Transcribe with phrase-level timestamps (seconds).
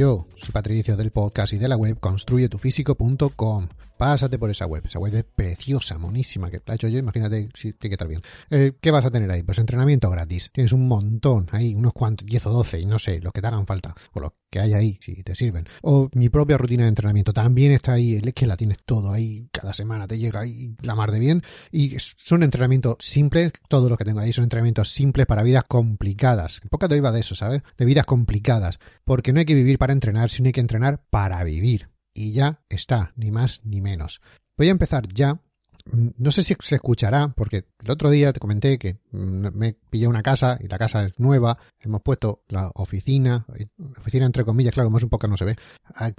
[0.00, 3.68] Yo soy Patricio del podcast y de la web construyetufísico.com.
[4.00, 4.82] Pásate por esa web.
[4.86, 6.98] Esa web es preciosa, monísima, que la he hecho yo.
[6.98, 8.22] Imagínate si tiene que estar bien.
[8.48, 9.42] Eh, ¿Qué vas a tener ahí?
[9.42, 10.50] Pues entrenamiento gratis.
[10.54, 13.48] Tienes un montón ahí, unos cuantos, 10 o 12, y no sé, los que te
[13.48, 13.94] hagan falta.
[14.14, 15.66] O los que hay ahí, si te sirven.
[15.82, 18.14] O mi propia rutina de entrenamiento también está ahí.
[18.14, 19.50] Es que la tienes todo ahí.
[19.52, 21.42] Cada semana te llega ahí la mar de bien.
[21.70, 23.52] Y son entrenamientos simples.
[23.68, 26.62] Todo lo que tengo ahí son entrenamientos simples para vidas complicadas.
[26.70, 27.60] Poca te iba de eso, ¿sabes?
[27.76, 28.78] De vidas complicadas.
[29.04, 32.62] Porque no hay que vivir para entrenar, sino hay que entrenar para vivir y ya
[32.68, 34.20] está, ni más ni menos.
[34.56, 35.40] Voy a empezar ya
[35.92, 40.06] no sé si se escuchará, porque el otro día te comenté que mm, me pillé
[40.06, 41.58] una casa y la casa es nueva.
[41.80, 43.46] Hemos puesto la oficina,
[43.98, 45.56] oficina entre comillas, claro, como es un poco no se ve,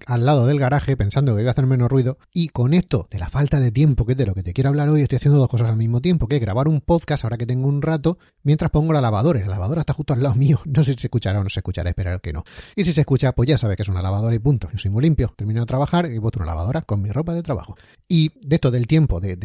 [0.06, 2.18] al lado del garaje pensando que iba a hacer menos ruido.
[2.34, 4.70] Y con esto de la falta de tiempo, que es de lo que te quiero
[4.70, 7.38] hablar hoy, estoy haciendo dos cosas al mismo tiempo, que es grabar un podcast ahora
[7.38, 9.40] que tengo un rato, mientras pongo la lavadora.
[9.42, 10.60] La lavadora está justo al lado mío.
[10.72, 12.44] No sé si se escuchará o no se escuchará, esperar que no.
[12.76, 14.70] Y si se escucha, pues ya sabe que es una lavadora y punto.
[14.72, 17.44] Yo soy muy limpio, termino de trabajar y voto una lavadora con mi ropa de
[17.44, 17.76] trabajo.
[18.08, 19.36] Y de esto del tiempo, de,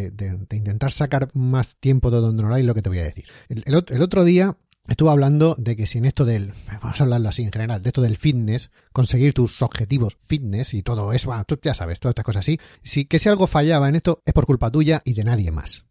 [0.50, 3.24] intentar sacar más tiempo de donde no hay, lo que te voy a decir.
[3.48, 4.56] El, otro día
[4.88, 7.88] estuve hablando de que si en esto del, vamos a hablarlo así en general, de
[7.88, 12.24] esto del fitness, conseguir tus objetivos fitness y todo eso, tú ya sabes, todas estas
[12.24, 15.24] cosas así, si, que si algo fallaba en esto es por culpa tuya y de
[15.24, 15.84] nadie más.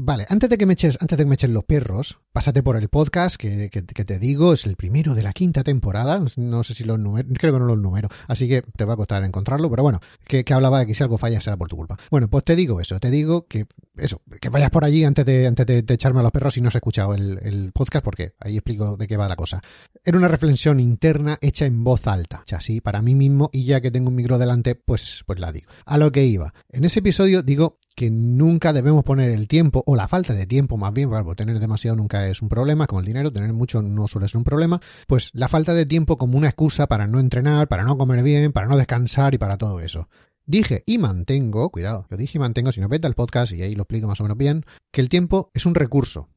[0.00, 2.76] Vale, antes de que me eches, antes de que me echen los perros, pásate por
[2.76, 6.24] el podcast que, que, te digo, es el primero de la quinta temporada.
[6.36, 8.96] No sé si los números, creo que no los número, así que te va a
[8.96, 11.96] costar encontrarlo, pero bueno, que, hablaba de que si algo falla será por tu culpa.
[12.12, 15.48] Bueno, pues te digo eso, te digo que eso, que vayas por allí antes de,
[15.48, 18.56] antes de, echarme a los perros si no has escuchado el, el, podcast, porque ahí
[18.56, 19.60] explico de qué va la cosa.
[20.04, 23.80] Era una reflexión interna hecha en voz alta, ya así, para mí mismo, y ya
[23.80, 25.68] que tengo un micro delante, pues, pues la digo.
[25.86, 26.54] A lo que iba.
[26.68, 30.76] En ese episodio digo que nunca debemos poner el tiempo, o la falta de tiempo
[30.76, 34.06] más bien, porque tener demasiado nunca es un problema, como el dinero, tener mucho no
[34.06, 37.66] suele ser un problema, pues la falta de tiempo como una excusa para no entrenar,
[37.66, 40.08] para no comer bien, para no descansar y para todo eso.
[40.46, 43.74] Dije y mantengo, cuidado, lo dije y mantengo, si no vete al podcast y ahí
[43.74, 46.28] lo explico más o menos bien, que el tiempo es un recurso,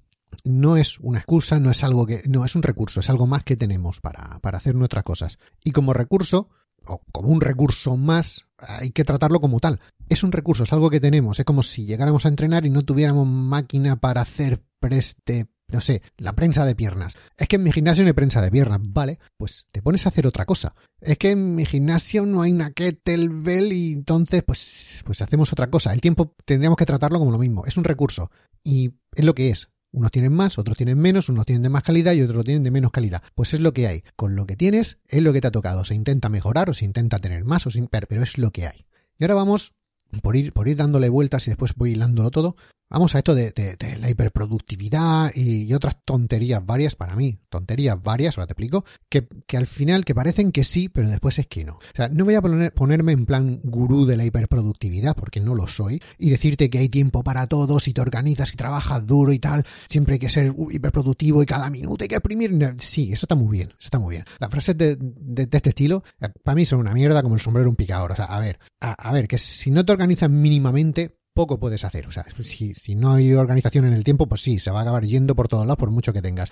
[0.44, 2.24] no es una excusa, no es algo que.
[2.28, 5.38] No, es un recurso, es algo más que tenemos para, para hacer nuestras cosas.
[5.64, 6.50] Y como recurso,
[6.86, 9.80] o como un recurso más, hay que tratarlo como tal.
[10.10, 11.40] Es un recurso, es algo que tenemos.
[11.40, 16.02] Es como si llegáramos a entrenar y no tuviéramos máquina para hacer preste, no sé,
[16.18, 17.14] la prensa de piernas.
[17.38, 19.20] Es que en mi gimnasio no hay prensa de piernas, ¿vale?
[19.38, 20.76] Pues te pones a hacer otra cosa.
[21.00, 25.70] Es que en mi gimnasio no hay una kettlebell y entonces pues, pues hacemos otra
[25.70, 25.94] cosa.
[25.94, 27.66] El tiempo tendríamos que tratarlo como lo mismo.
[27.66, 28.32] Es un recurso.
[28.64, 29.70] Y es lo que es.
[29.92, 32.72] Unos tienen más, otros tienen menos, unos tienen de más calidad y otros tienen de
[32.72, 33.22] menos calidad.
[33.36, 34.04] Pues es lo que hay.
[34.16, 35.84] Con lo que tienes es lo que te ha tocado.
[35.84, 38.86] Se intenta mejorar o se intenta tener más o sin, pero es lo que hay.
[39.20, 39.74] Y ahora vamos
[40.22, 42.56] por ir, por ir dándole vueltas y después voy hilándolo todo,
[42.92, 43.54] Vamos a esto de,
[44.02, 49.66] la hiperproductividad y, otras tonterías varias para mí, tonterías varias, ahora te explico, que, al
[49.66, 51.76] final que parecen que sí, pero después es que no.
[51.76, 55.56] O sea, no voy a poner, ponerme en plan gurú de la hiperproductividad, porque no
[55.56, 59.32] lo soy, y decirte que hay tiempo para todos y te organizas y trabajas duro
[59.32, 62.76] y tal, siempre hay que ser hiperproductivo y cada minuto hay que exprimir.
[62.80, 64.26] Sí, eso está muy bien, eso está muy bien.
[64.38, 64.98] Las frases de,
[65.40, 68.12] este estilo, eh, para mí son una mierda como el sombrero un picador.
[68.12, 72.06] O sea, a ver, a ver, que si no te organizas mínimamente, poco puedes hacer.
[72.06, 74.82] O sea, si, si no hay organización en el tiempo, pues sí, se va a
[74.84, 76.52] acabar yendo por todos lados por mucho que tengas.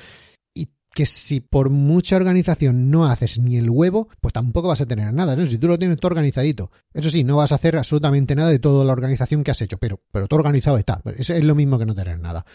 [0.55, 4.87] Y que si por mucha organización no haces ni el huevo, pues tampoco vas a
[4.87, 5.45] tener nada, ¿no?
[5.45, 6.71] Si tú lo tienes todo organizadito.
[6.91, 9.77] Eso sí, no vas a hacer absolutamente nada de toda la organización que has hecho,
[9.77, 11.01] pero, pero todo organizado está.
[11.15, 12.45] Eso es lo mismo que no tener nada.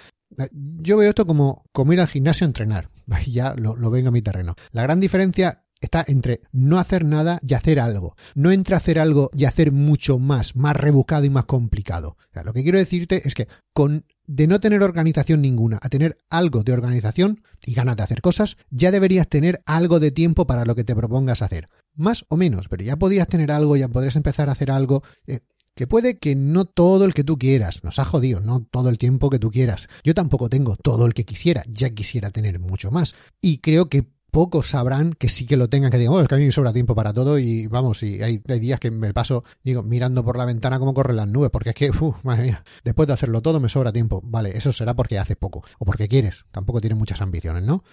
[0.50, 2.90] Yo veo esto como, como ir al gimnasio a entrenar.
[3.26, 4.54] Ya lo, lo vengo a mi terreno.
[4.72, 8.16] La gran diferencia está entre no hacer nada y hacer algo.
[8.34, 12.16] No entre hacer algo y hacer mucho más, más rebuscado y más complicado.
[12.44, 16.62] lo que quiero decirte es que con de no tener organización ninguna a tener algo
[16.62, 20.74] de organización y ganas de hacer cosas, ya deberías tener algo de tiempo para lo
[20.74, 21.68] que te propongas hacer.
[21.94, 25.02] Más o menos, pero ya podrías tener algo, ya podrías empezar a hacer algo.
[25.26, 25.40] Eh,
[25.74, 28.98] que puede que no todo el que tú quieras, nos ha jodido, no todo el
[28.98, 29.88] tiempo que tú quieras.
[30.04, 33.14] Yo tampoco tengo todo el que quisiera, ya quisiera tener mucho más.
[33.40, 36.34] Y creo que pocos sabrán que sí que lo tengan, que digan, oh, es que
[36.34, 39.44] a mí me sobra tiempo para todo y vamos, y hay, días que me paso,
[39.62, 42.64] digo, mirando por la ventana cómo corren las nubes, porque es que, uff, madre mía,
[42.82, 44.20] después de hacerlo todo me sobra tiempo.
[44.24, 47.84] Vale, eso será porque hace poco, o porque quieres, tampoco tienes muchas ambiciones, ¿no?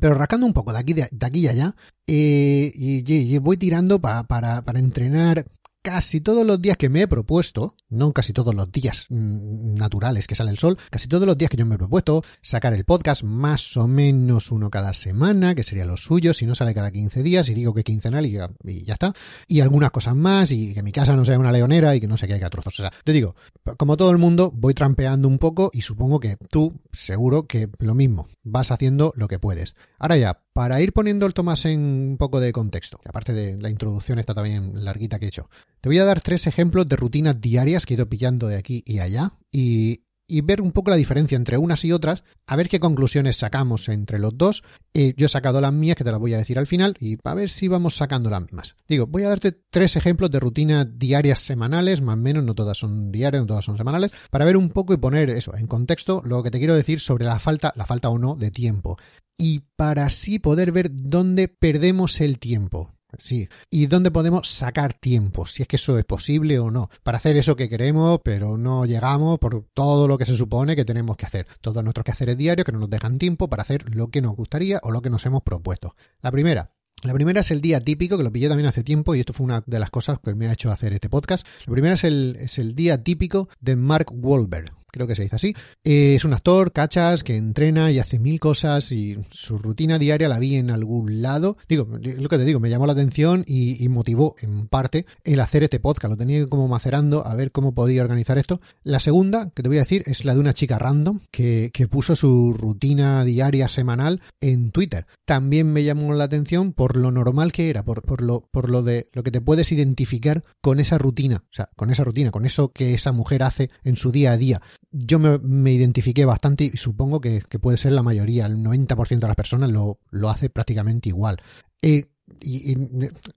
[0.00, 1.74] Pero rascando un poco de aquí, de, aquí y allá,
[2.06, 5.44] eh, y, voy tirando para, para entrenar
[5.82, 10.26] casi todos los días que me he propuesto, no casi todos los días mm, naturales
[10.26, 12.84] que sale el sol, casi todos los días que yo me he propuesto, sacar el
[12.84, 16.90] podcast más o menos uno cada semana, que sería lo suyo, si no sale cada
[16.90, 19.12] 15 días, y digo que quincenal y ya, ya está,
[19.46, 22.16] y algunas cosas más, y que mi casa no sea una leonera y que no
[22.16, 22.78] se caiga a trozos.
[22.78, 23.34] O sea, te digo,
[23.78, 27.94] como todo el mundo, voy trampeando un poco y supongo que tú, seguro que lo
[27.94, 29.74] mismo, vas haciendo lo que puedes.
[29.98, 33.70] Ahora ya, para ir poniendo el Tomás en un poco de contexto, aparte de la
[33.70, 35.48] introducción está también larguita que he hecho,
[35.80, 38.82] te voy a dar tres ejemplos de rutinas diarias que he ido pillando de aquí
[38.86, 42.68] y allá y y ver un poco la diferencia entre unas y otras, a ver
[42.68, 44.62] qué conclusiones sacamos entre los dos.
[44.94, 47.18] Eh, yo he sacado las mías, que te las voy a decir al final, y
[47.24, 48.76] a ver si vamos sacando las mismas.
[48.88, 52.78] Digo, voy a darte tres ejemplos de rutinas diarias semanales, más o menos, no todas
[52.78, 56.22] son diarias, no todas son semanales, para ver un poco y poner eso en contexto
[56.24, 58.96] lo que te quiero decir sobre la falta, la falta o no de tiempo.
[59.36, 62.92] Y para así poder ver dónde perdemos el tiempo.
[63.18, 63.48] Sí.
[63.70, 65.46] ¿Y dónde podemos sacar tiempo?
[65.46, 66.90] Si es que eso es posible o no.
[67.02, 70.84] Para hacer eso que queremos, pero no llegamos por todo lo que se supone que
[70.84, 71.46] tenemos que hacer.
[71.60, 74.80] Todos nuestros quehaceres diarios que no nos dejan tiempo para hacer lo que nos gustaría
[74.82, 75.94] o lo que nos hemos propuesto.
[76.20, 76.72] La primera,
[77.02, 79.44] la primera es el día típico, que lo pillé también hace tiempo y esto fue
[79.44, 81.46] una de las cosas que me ha hecho hacer este podcast.
[81.66, 85.36] La primera es el, es el día típico de Mark Wahlberg creo que se dice
[85.36, 85.54] así.
[85.84, 90.28] Eh, es un actor, cachas, que entrena y hace mil cosas y su rutina diaria
[90.28, 91.56] la vi en algún lado.
[91.68, 95.64] Digo, lo que te digo, me llamó la atención y, motivó en parte el hacer
[95.64, 96.10] este podcast.
[96.10, 98.60] Lo tenía como macerando a ver cómo podía organizar esto.
[98.84, 101.88] La segunda que te voy a decir es la de una chica random que, que
[101.88, 105.06] puso su rutina diaria semanal en Twitter.
[105.24, 108.82] También me llamó la atención por lo normal que era, por, por, lo, por lo
[108.82, 111.42] de lo que te puedes identificar con esa rutina.
[111.50, 114.36] O sea, con esa rutina, con eso que esa mujer hace en su día a
[114.36, 119.26] día yo me, identifiqué bastante y supongo que, puede ser la mayoría, el 90% de
[119.26, 119.98] las personas lo,
[120.28, 121.38] hace prácticamente igual.
[121.82, 122.06] Eh,
[122.40, 122.76] y,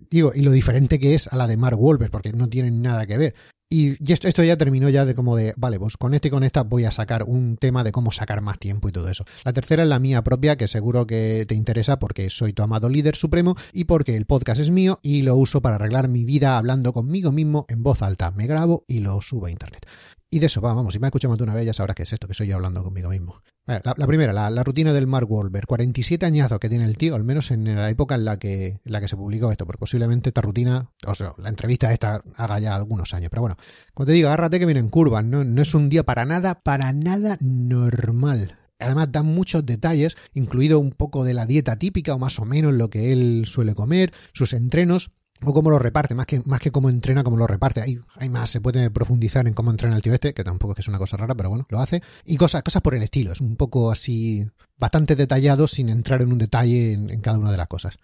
[0.09, 3.05] digo, y lo diferente que es a la de Mark Wolver, porque no tienen nada
[3.05, 3.35] que ver.
[3.69, 6.43] Y, esto, esto, ya terminó ya de como de, vale, pues con este y con
[6.43, 9.25] esta voy a sacar un tema de cómo sacar más tiempo y todo eso.
[9.43, 12.87] La tercera es la mía propia, que seguro que te interesa porque soy tu amado
[12.87, 16.57] líder supremo y porque el podcast es mío y lo uso para arreglar mi vida
[16.57, 18.29] hablando conmigo mismo en voz alta.
[18.29, 19.87] Me grabo y lo subo a internet.
[20.33, 22.01] Y de eso, vamos, si me has escuchado más de una vez ya sabrás qué
[22.01, 23.43] es esto, que soy yo hablando conmigo mismo.
[23.67, 27.51] La, primera, la, rutina del Mark Wahlberg, 47 añazos que tiene el tío, al menos
[27.51, 30.89] en la época en la que, la que se publicó esto, porque posiblemente esta rutina,
[31.05, 33.57] o sea, la entrevista esta haga ya algunos años, pero bueno,
[33.93, 36.61] cuando te digo, agárrate que viene en curvas, no, no es un día para nada,
[36.61, 38.57] para nada normal.
[38.79, 42.73] Además da muchos detalles, incluido un poco de la dieta típica o más o menos
[42.73, 45.11] lo que él suele comer, sus entrenos,
[45.45, 47.81] o cómo lo reparte, más que, más que cómo entrena, cómo lo reparte.
[47.81, 50.75] Hay, hay más, se puede profundizar en cómo entrena el tío este, que tampoco es
[50.75, 52.01] que es una cosa rara, pero bueno, lo hace.
[52.25, 54.45] Y cosas, cosas por el estilo, es un poco así,
[54.77, 57.97] bastante detallado sin entrar en un detalle en, cada una de las cosas.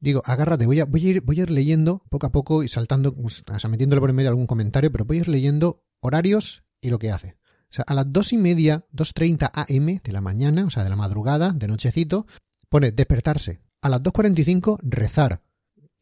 [0.00, 2.68] Digo, agárrate, voy a, voy a, ir, voy a ir leyendo poco a poco y
[2.68, 6.64] saltando, o sea, metiéndole por en medio algún comentario, pero voy a ir leyendo horarios
[6.80, 7.36] y lo que hace.
[7.70, 10.90] O sea, a las dos y media, 2.30 am de la mañana, o sea, de
[10.90, 12.26] la madrugada, de nochecito,
[12.68, 13.60] pone despertarse.
[13.80, 15.40] A las 2.45 rezar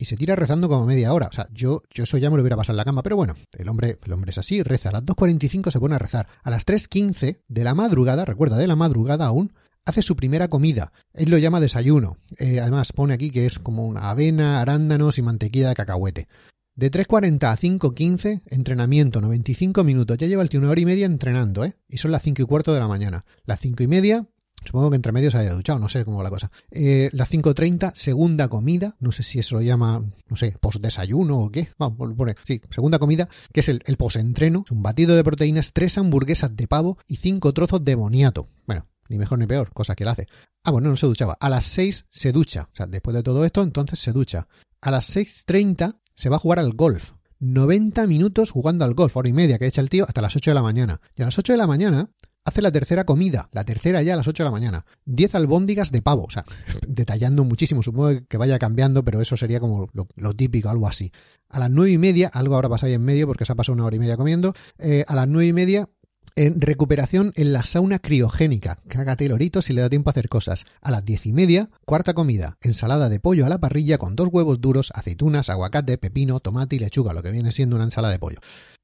[0.00, 1.28] y se tira rezando como media hora.
[1.28, 3.34] O sea, yo, yo eso ya me lo hubiera pasado en la cama, pero bueno,
[3.58, 4.88] el hombre, el hombre es así, reza.
[4.88, 6.26] A las 2.45 se pone a rezar.
[6.42, 9.52] A las 3.15 de la madrugada, recuerda, de la madrugada aún,
[9.84, 10.90] hace su primera comida.
[11.12, 12.16] Él lo llama desayuno.
[12.38, 16.28] Eh, además pone aquí que es como una avena, arándanos y mantequilla de cacahuete.
[16.74, 20.16] De 3.40 a 5.15, entrenamiento, 95 minutos.
[20.16, 21.74] Ya lleva el tío una hora y media entrenando, ¿eh?
[21.90, 23.26] Y son las 5 y cuarto de la mañana.
[23.44, 24.26] Las 5 y media,
[24.64, 26.50] Supongo que entre medio se haya duchado, no sé cómo va la cosa.
[26.70, 31.50] Eh, las 5.30, segunda comida, no sé si eso lo llama, no sé, post-desayuno o
[31.50, 31.70] qué.
[31.78, 34.64] Vamos, pone, sí, segunda comida, que es el, el post-entreno.
[34.70, 38.48] Un batido de proteínas, tres hamburguesas de pavo y cinco trozos de boniato.
[38.66, 40.26] Bueno, ni mejor ni peor, cosa que él hace.
[40.62, 41.36] Ah, bueno, no se duchaba.
[41.40, 42.68] A las 6 se ducha.
[42.72, 44.46] O sea, después de todo esto, entonces se ducha.
[44.80, 47.12] A las 6.30 se va a jugar al golf.
[47.40, 50.50] 90 minutos jugando al golf, hora y media que echa el tío, hasta las 8
[50.50, 51.00] de la mañana.
[51.16, 52.10] Y a las 8 de la mañana
[52.44, 54.86] hace la tercera comida, la tercera ya a las 8 de la mañana.
[55.06, 56.44] 10 albóndigas de pavo, o sea,
[56.88, 61.12] detallando muchísimo, supongo que vaya cambiando, pero eso sería como lo, típico, algo así.
[61.48, 63.74] A las 9 y media, algo ahora pasa ahí en medio porque se ha pasado
[63.74, 65.88] una hora y media comiendo, eh, a las 9 y media
[66.36, 68.78] en recuperación en la sauna criogénica.
[68.88, 70.64] Cágate lorito si le da tiempo a hacer cosas.
[70.80, 72.56] A las diez y media, cuarta comida.
[72.60, 76.78] Ensalada de pollo a la parrilla con dos huevos duros, aceitunas, aguacate, pepino, tomate y
[76.78, 78.38] lechuga, lo que viene siendo una ensalada de pollo.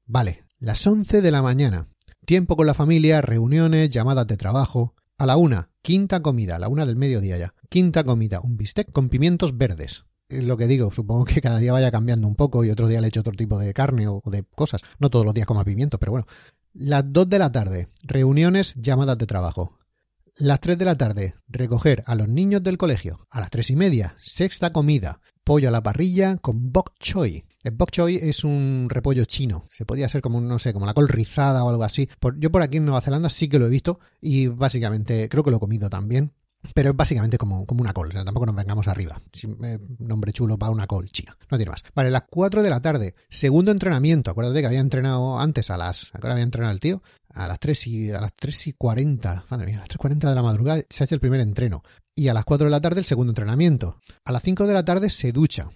[0.05, 1.87] Vale, las 11 de la mañana.
[2.27, 4.95] Tiempo con la familia, reuniones, llamadas de trabajo.
[5.17, 7.53] A la una, quinta comida, a la una del mediodía ya.
[7.69, 10.03] Quinta comida, un bistec con pimientos verdes.
[10.27, 12.99] Es lo que digo, supongo que cada día vaya cambiando un poco y otro día
[12.99, 14.81] le echo otro tipo de carne o, de cosas.
[14.99, 16.27] No todos los días como pimientos, pero bueno.
[16.73, 19.77] Las dos de la tarde, reuniones, llamadas de trabajo.
[20.35, 23.25] Las tres de la tarde, recoger a los niños del colegio.
[23.29, 27.45] A las tres y media, sexta comida, pollo a la parrilla con bok choy.
[27.67, 29.67] El bok choy es un repollo chino.
[29.71, 32.07] Se podría ser como, no sé, como la col rizada o algo así.
[32.37, 35.51] yo por aquí en Nueva Zelanda sí que lo he visto y básicamente creo que
[35.51, 36.31] lo he comido también.
[36.73, 39.21] pero es básicamente como, como una call, o sea, tampoco nos vengamos arriba.
[39.63, 41.83] Eh, nombre chulo para una call china, no tiene más.
[41.93, 46.15] Vale, las 4 de la tarde, segundo entrenamiento, acuérdate que había entrenado antes a las,
[46.15, 49.65] ahora había entrenado el tío, a las 3 y, a las 3 y 40, madre
[49.65, 51.83] mía, a las 3.40 de la madrugada se hace el primer entreno.
[52.15, 53.99] Y a las 4 de la tarde el segundo entrenamiento.
[54.23, 55.69] A las 5 de la tarde se ducha.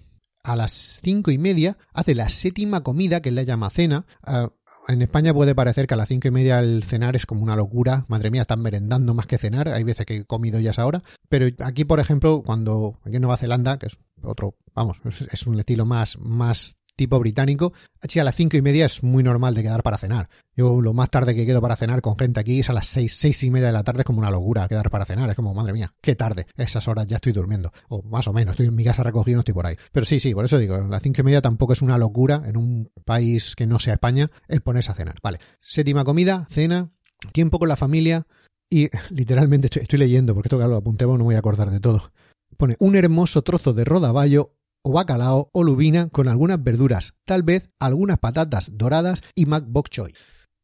[0.43, 4.05] A las 5 y media hace la séptima comida, que le llama cena.
[4.25, 4.49] Uh,
[4.87, 7.55] en España puede parecer que a las cinco y media el cenar es como una
[7.55, 8.05] locura.
[8.07, 9.69] Madre mía, están merendando más que cenar.
[9.69, 11.03] Hay veces que he comido ya esa hora.
[11.29, 14.97] Pero aquí, por ejemplo, cuando aquí en Nueva Zelanda, que es otro, vamos,
[15.31, 19.23] es un estilo más, más tipo británico, así a las cinco y media es muy
[19.23, 20.29] normal de quedar para cenar.
[20.55, 23.15] Yo lo más tarde que quedo para cenar con gente aquí es a las seis,
[23.15, 25.29] seis y media de la tarde, es como una locura quedar para cenar.
[25.29, 26.45] Es como, madre mía, qué tarde.
[26.55, 27.71] Esas horas ya estoy durmiendo.
[27.89, 29.75] O más o menos, estoy en mi casa recogido, no estoy por ahí.
[29.91, 32.43] Pero sí, sí, por eso digo, a las cinco y media tampoco es una locura
[32.45, 35.15] en un país que no sea España el ponerse a cenar.
[35.23, 36.89] Vale, séptima comida, cena,
[37.31, 38.27] tiempo con la familia
[38.69, 42.11] y literalmente estoy, leyendo, porque esto que lo apunté, no voy a acordar de todo.
[42.57, 47.69] Pone un hermoso trozo de rodaballo o bacalao o lubina con algunas verduras, tal vez
[47.79, 50.13] algunas patatas doradas y mac bok choy.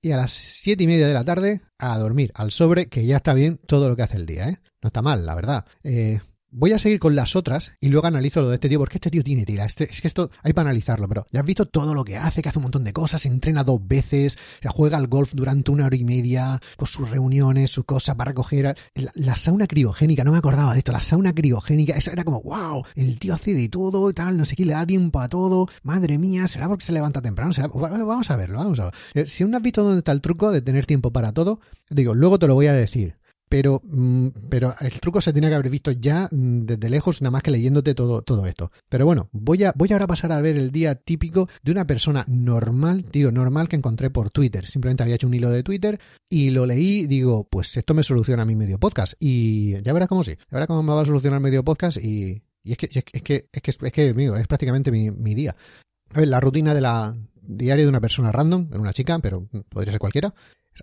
[0.02, 3.18] Y a las siete y media de la tarde a dormir al sobre, que ya
[3.18, 4.58] está bien todo lo que hace el día, ¿eh?
[4.82, 5.66] No está mal, la verdad.
[5.84, 8.98] Eh, Voy a seguir con las otras y luego analizo lo de este tío, porque
[8.98, 9.66] este tío tiene tira.
[9.66, 12.42] Este, es que esto hay para analizarlo, pero ya has visto todo lo que hace,
[12.42, 15.88] que hace un montón de cosas, entrena dos veces, se juega al golf durante una
[15.88, 18.78] hora y media, con sus reuniones, sus cosas para recoger.
[19.16, 22.86] La, sauna criogénica, no me acordaba de esto, la sauna criogénica, eso era como, wow,
[22.96, 25.68] el tío hace de todo y tal, no sé qué, le da tiempo a todo,
[25.84, 27.68] madre mía, será porque se levanta temprano, ¿Será?
[27.68, 28.94] vamos a verlo, vamos a ver.
[29.16, 32.16] Eh, si no has visto dónde está el truco de tener tiempo para todo, digo,
[32.16, 33.18] luego te lo voy a decir
[33.50, 37.32] pero, mm, pero el truco se tiene que haber visto ya mm, desde lejos, nada
[37.32, 38.72] más que leyéndote todo, todo esto.
[38.90, 41.88] Pero bueno, voy a, voy ahora a pasar a ver el día típico de una
[41.88, 44.66] persona normal, digo, normal que encontré por Twitter.
[44.66, 46.00] Simplemente había hecho un hilo de Twitter
[46.30, 49.14] y lo leí, digo, pues esto me soluciona mi medio podcast.
[49.20, 52.42] Y ya verás cómo sí, ya verás cómo me va a solucionar medio podcast y,
[52.64, 55.12] y es que, es que, es que, es que, es que, amigo, es prácticamente mi,
[55.12, 55.56] mi día.
[56.14, 59.94] A ver, la rutina de la diaria de una persona random, una chica, pero podría
[59.94, 60.34] ser cualquiera,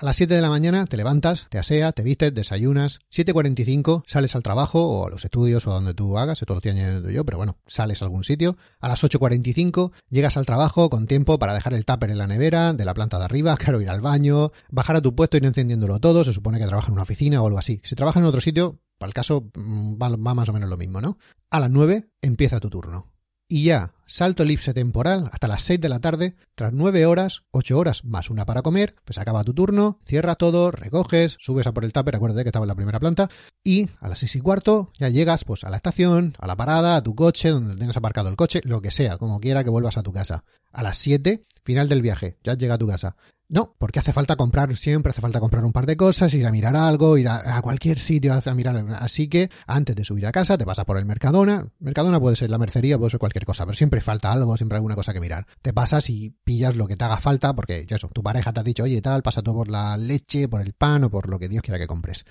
[0.01, 2.99] a las 7 de la mañana te levantas, te aseas, te vistes, desayunas.
[3.13, 6.61] 7.45 sales al trabajo o a los estudios o a donde tú hagas, esto lo
[6.65, 8.57] añadiendo yo, pero bueno, sales a algún sitio.
[8.81, 12.73] A las 8.45 llegas al trabajo con tiempo para dejar el tupper en la nevera
[12.73, 16.01] de la planta de arriba, claro, ir al baño, bajar a tu puesto, ir encendiéndolo
[16.01, 16.25] todo.
[16.25, 17.81] Se supone que trabajas en una oficina o algo así.
[17.85, 21.01] Si trabajas en otro sitio, para el caso mm, va más o menos lo mismo,
[21.01, 21.19] ¿no?
[21.51, 23.14] A las 9 empieza tu turno
[23.49, 27.79] y ya, salto elipse temporal hasta las 6 de la tarde, tras 9 horas, 8
[27.79, 31.85] horas más una para comer, pues acaba tu turno, cierras todo, recoges, subes a por
[31.85, 33.29] el tupper, acuérdate que estaba en la primera planta,
[33.63, 36.97] y a las 6 y cuarto ya llegas pues a la estación, a la parada,
[36.97, 39.99] a tu coche, donde tengas aparcado el coche, lo que sea, como quiera que vuelvas
[39.99, 40.45] a tu casa.
[40.75, 43.17] A las 7, final del viaje, ya llega a tu casa.
[43.49, 46.51] No, porque hace falta comprar, siempre hace falta comprar un par de cosas, ir a
[46.51, 48.85] mirar algo, ir a, cualquier sitio a mirar.
[48.99, 51.69] Así que antes de subir a casa te pasas por el Mercadona.
[51.79, 54.97] Mercadona puede ser la mercería, puede ser cualquier cosa, pero siempre falta algo, siempre alguna
[54.97, 55.47] cosa que mirar.
[55.61, 58.61] Te pasas y pillas lo que te haga falta, porque ya eso, tu pareja te
[58.61, 61.39] ha dicho, oye, tal, pasa todo por la leche, por el pan o por lo
[61.39, 62.25] que Dios quiera que compres.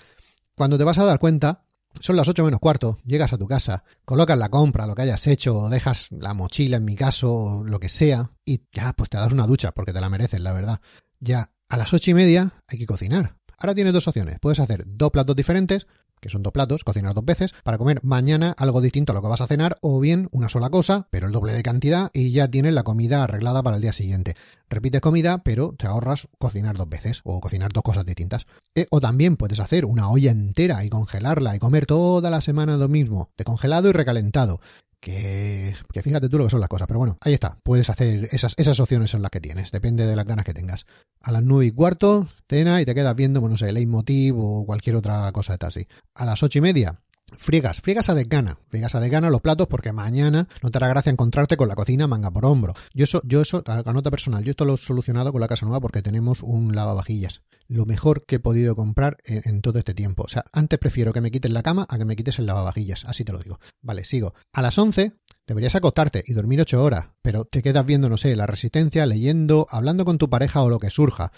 [0.55, 1.63] Cuando te vas a dar cuenta,
[1.99, 5.25] son las 8 menos cuarto, llegas a tu casa, colocas la compra, lo que hayas
[5.27, 9.09] hecho, o dejas la mochila en mi caso, o lo que sea, y ya, pues
[9.09, 10.81] te das una ducha, porque te la mereces, la verdad.
[11.19, 13.37] Ya a las ocho y media hay que cocinar.
[13.57, 14.39] Ahora tienes dos opciones.
[14.41, 15.87] Puedes hacer dos platos diferentes,
[16.23, 19.27] que son dos platos, cocinar dos veces, para comer mañana algo distinto a lo que
[19.27, 22.47] vas a cenar, o bien una sola cosa, pero el doble de cantidad, y ya
[22.47, 24.35] tienes la comida arreglada para el día siguiente.
[24.69, 28.47] Repites comida, pero te ahorras cocinar dos veces, o cocinar dos cosas distintas.
[28.73, 32.77] Eh, o también puedes hacer una olla entera y congelarla y comer toda la semana
[32.77, 34.61] lo mismo, de congelado y recalentado
[35.03, 36.87] que, fíjate tú lo que son las cosas.
[36.87, 37.57] Pero bueno, ahí está.
[37.63, 39.71] Puedes hacer esas, esas opciones son las que tienes.
[39.71, 40.85] Depende de las ganas que tengas.
[41.21, 44.65] A las nueve y cuarto, cena y te quedas viendo, bueno, no sé, leitmotiv o
[44.65, 45.87] cualquier otra cosa de así.
[46.15, 47.01] A las ocho y media,
[47.37, 51.11] Friegas, friegas a desgana, friegas a desgana los platos porque mañana no te hará gracia
[51.11, 52.73] encontrarte con la cocina manga por hombro.
[52.93, 55.65] Yo eso, yo eso, a nota personal, yo esto lo he solucionado con la casa
[55.65, 57.43] nueva porque tenemos un lavavajillas.
[57.67, 60.23] Lo mejor que he podido comprar en, todo este tiempo.
[60.23, 63.05] O sea, antes prefiero que me quites la cama a que me quites el lavavajillas,
[63.05, 63.59] así te lo digo.
[63.81, 64.33] Vale, sigo.
[64.51, 65.13] A las 11
[65.47, 69.67] deberías acostarte y dormir 8 horas, pero te quedas viendo, no sé, la resistencia, leyendo,
[69.69, 71.31] hablando con tu pareja o lo que surja.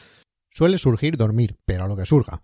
[0.49, 2.41] Suele surgir dormir, pero a lo que surja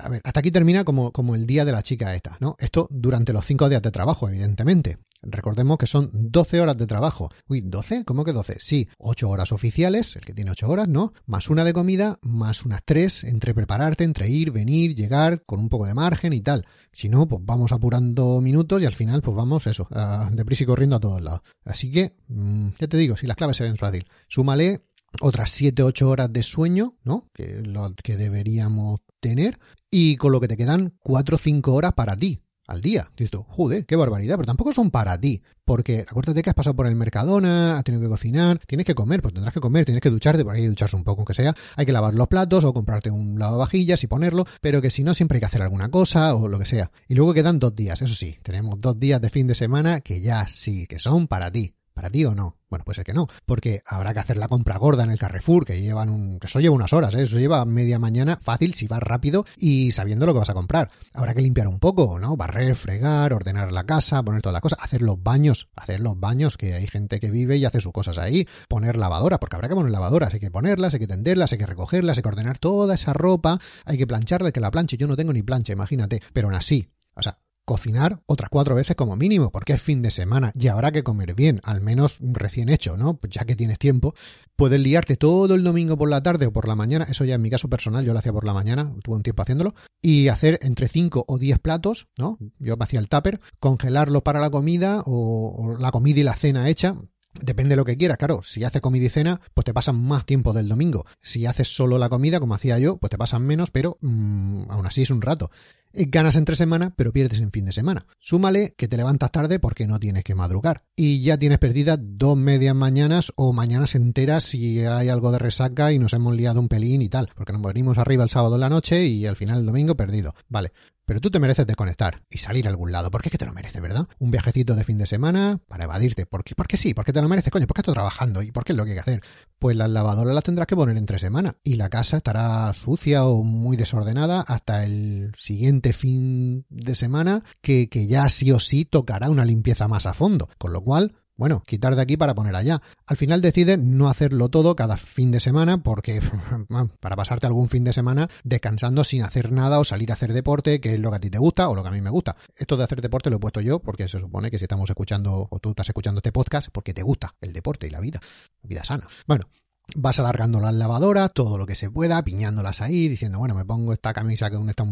[0.00, 2.56] a ver, hasta aquí termina como, como el día de la chica esta, ¿no?
[2.58, 4.98] Esto durante los cinco días de trabajo, evidentemente.
[5.22, 7.30] Recordemos que son 12 horas de trabajo.
[7.48, 8.04] Uy, ¿12?
[8.04, 8.58] ¿Cómo que 12?
[8.60, 11.12] Sí, 8 horas oficiales, el que tiene 8 horas, ¿no?
[11.26, 15.68] Más una de comida, más unas 3 entre prepararte, entre ir, venir, llegar, con un
[15.68, 16.66] poco de margen y tal.
[16.92, 19.88] Si no, pues vamos apurando minutos y al final, pues vamos eso,
[20.30, 21.40] deprisa y corriendo a todos lados.
[21.64, 24.06] Así que, mm, ya te digo, si las claves se ven fácil.
[24.28, 24.82] Súmale
[25.20, 27.28] otras 7-8 horas de sueño, ¿no?
[27.32, 29.58] Que lo que deberíamos tener.
[29.90, 32.40] Y con lo que te quedan 4 o 5 horas para ti.
[32.66, 33.10] al día.
[33.16, 35.42] Dices tú, joder, qué barbaridad, pero tampoco son para ti.
[35.64, 39.22] Porque acuérdate que has pasado por el Mercadona, has tenido que cocinar, tienes que comer,
[39.22, 41.34] pues tendrás que comer, tienes que ducharte, por ahí hay que ducharse un poco, aunque
[41.34, 41.54] sea.
[41.76, 45.14] Hay que lavar los platos o comprarte un lavavajillas y ponerlo, pero que si no,
[45.14, 46.90] siempre hay que hacer alguna cosa o lo que sea.
[47.08, 50.20] Y luego quedan dos días, eso sí, tenemos dos días de fin de semana que
[50.20, 51.72] ya sí, que son para ti.
[51.96, 52.58] ¿Para ti o no?
[52.68, 55.64] Bueno, puede ser que no, porque habrá que hacer la compra gorda en el Carrefour,
[55.64, 57.22] que llevan un, que eso lleva unas horas, ¿eh?
[57.22, 60.90] eso lleva media mañana fácil si vas rápido y sabiendo lo que vas a comprar.
[61.14, 62.36] Habrá que limpiar un poco, ¿no?
[62.36, 66.58] Barrer, fregar, ordenar la casa, poner todas las cosas, hacer los baños, hacer los baños,
[66.58, 69.74] que hay gente que vive y hace sus cosas ahí, poner lavadora, porque habrá que
[69.74, 72.94] poner lavadoras, hay que ponerlas, hay que tenderlas, hay que recogerlas, hay que ordenar toda
[72.94, 76.48] esa ropa, hay que plancharla, que la planche, yo no tengo ni plancha, imagínate, pero
[76.48, 80.52] aún así, o sea, cocinar otras cuatro veces como mínimo, porque es fin de semana
[80.58, 83.18] y habrá que comer bien, al menos recién hecho, ¿no?
[83.18, 84.14] Pues ya que tienes tiempo,
[84.54, 87.42] puedes liarte todo el domingo por la tarde o por la mañana, eso ya en
[87.42, 90.60] mi caso personal, yo lo hacía por la mañana, tuve un tiempo haciéndolo, y hacer
[90.62, 92.38] entre 5 o 10 platos, ¿no?
[92.60, 96.96] Yo hacía el tupper, congelarlo para la comida o, la comida y la cena hecha,
[97.38, 98.40] Depende de lo que quieras, claro.
[98.42, 101.04] Si haces comida y cena, pues te pasan más tiempo del domingo.
[101.20, 104.86] Si haces solo la comida, como hacía yo, pues te pasan menos, pero mmm, aún
[104.86, 105.50] así es un rato.
[105.98, 108.06] Ganas entre semana, pero pierdes en fin de semana.
[108.18, 110.84] Súmale que te levantas tarde porque no tienes que madrugar.
[110.94, 115.92] Y ya tienes perdidas dos medias mañanas o mañanas enteras si hay algo de resaca
[115.92, 117.30] y nos hemos liado un pelín y tal.
[117.34, 120.34] Porque nos venimos arriba el sábado en la noche y al final el domingo perdido.
[120.48, 120.72] Vale.
[121.06, 123.12] Pero tú te mereces desconectar y salir a algún lado.
[123.12, 124.08] ¿Por qué es que te lo mereces, verdad?
[124.18, 126.26] Un viajecito de fin de semana para evadirte.
[126.26, 126.56] ¿Por qué?
[126.56, 127.68] Porque sí, porque te lo mereces, coño.
[127.68, 128.42] ¿Por qué estás trabajando?
[128.42, 129.20] ¿Y por qué es lo que hay que hacer?
[129.60, 131.58] Pues las lavadoras las tendrás que poner entre semana.
[131.62, 137.88] Y la casa estará sucia o muy desordenada hasta el siguiente fin de semana que,
[137.88, 140.48] que ya sí o sí tocará una limpieza más a fondo.
[140.58, 142.80] Con lo cual, bueno, quitar de aquí para poner allá.
[143.04, 146.20] Al final decides no hacerlo todo cada fin de semana porque
[147.00, 150.80] para pasarte algún fin de semana descansando sin hacer nada o salir a hacer deporte,
[150.80, 152.36] que es lo que a ti te gusta o lo que a mí me gusta.
[152.56, 155.46] Esto de hacer deporte lo he puesto yo porque se supone que si estamos escuchando
[155.50, 158.20] o tú estás escuchando este podcast porque te gusta el deporte y la vida,
[158.62, 159.06] vida sana.
[159.26, 159.46] Bueno,
[159.94, 163.92] Vas alargando las lavadoras, todo lo que se pueda, piñándolas ahí, diciendo, bueno, me pongo
[163.92, 164.84] esta camisa que aún está,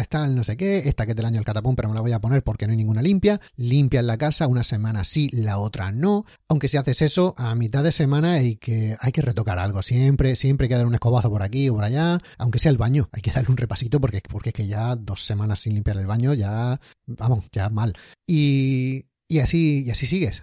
[0.00, 2.00] está el no sé qué, esta que es del año el catapum, pero me la
[2.00, 3.40] voy a poner porque no hay ninguna limpia.
[3.56, 6.24] Limpias la casa, una semana sí, la otra no.
[6.48, 9.82] Aunque si haces eso, a mitad de semana hay que, hay que retocar algo.
[9.82, 12.18] Siempre, siempre hay que dar un escobazo por aquí o por allá.
[12.38, 15.24] Aunque sea el baño, hay que darle un repasito porque, porque es que ya dos
[15.24, 17.94] semanas sin limpiar el baño, ya, vamos, ya mal.
[18.26, 20.42] Y, y así, y así sigues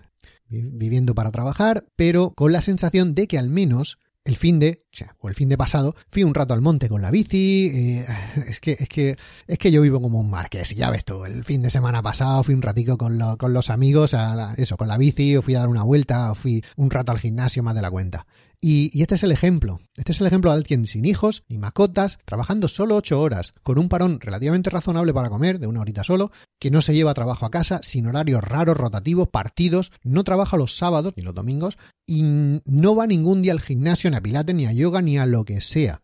[0.51, 4.85] viviendo para trabajar, pero con la sensación de que al menos el fin de,
[5.19, 7.71] o el fin de pasado, fui un rato al monte con la bici.
[7.73, 8.05] Eh,
[8.47, 9.15] es que, es que,
[9.47, 11.25] es que yo vivo como un marqués, ya ves tú.
[11.25, 14.87] El fin de semana pasado fui un ratico con, con los amigos, a eso, con
[14.87, 17.75] la bici, o fui a dar una vuelta, o fui un rato al gimnasio más
[17.75, 18.27] de la cuenta.
[18.63, 19.79] Y, este es el ejemplo.
[19.97, 23.79] Este es el ejemplo de alguien sin hijos ni mascotas, trabajando solo ocho horas, con
[23.79, 27.47] un parón relativamente razonable para comer, de una horita solo, que no se lleva trabajo
[27.47, 32.21] a casa, sin horarios raros, rotativos, partidos, no trabaja los sábados ni los domingos, y
[32.21, 35.43] no va ningún día al gimnasio, ni a pilates, ni a yoga, ni a lo
[35.43, 36.03] que sea.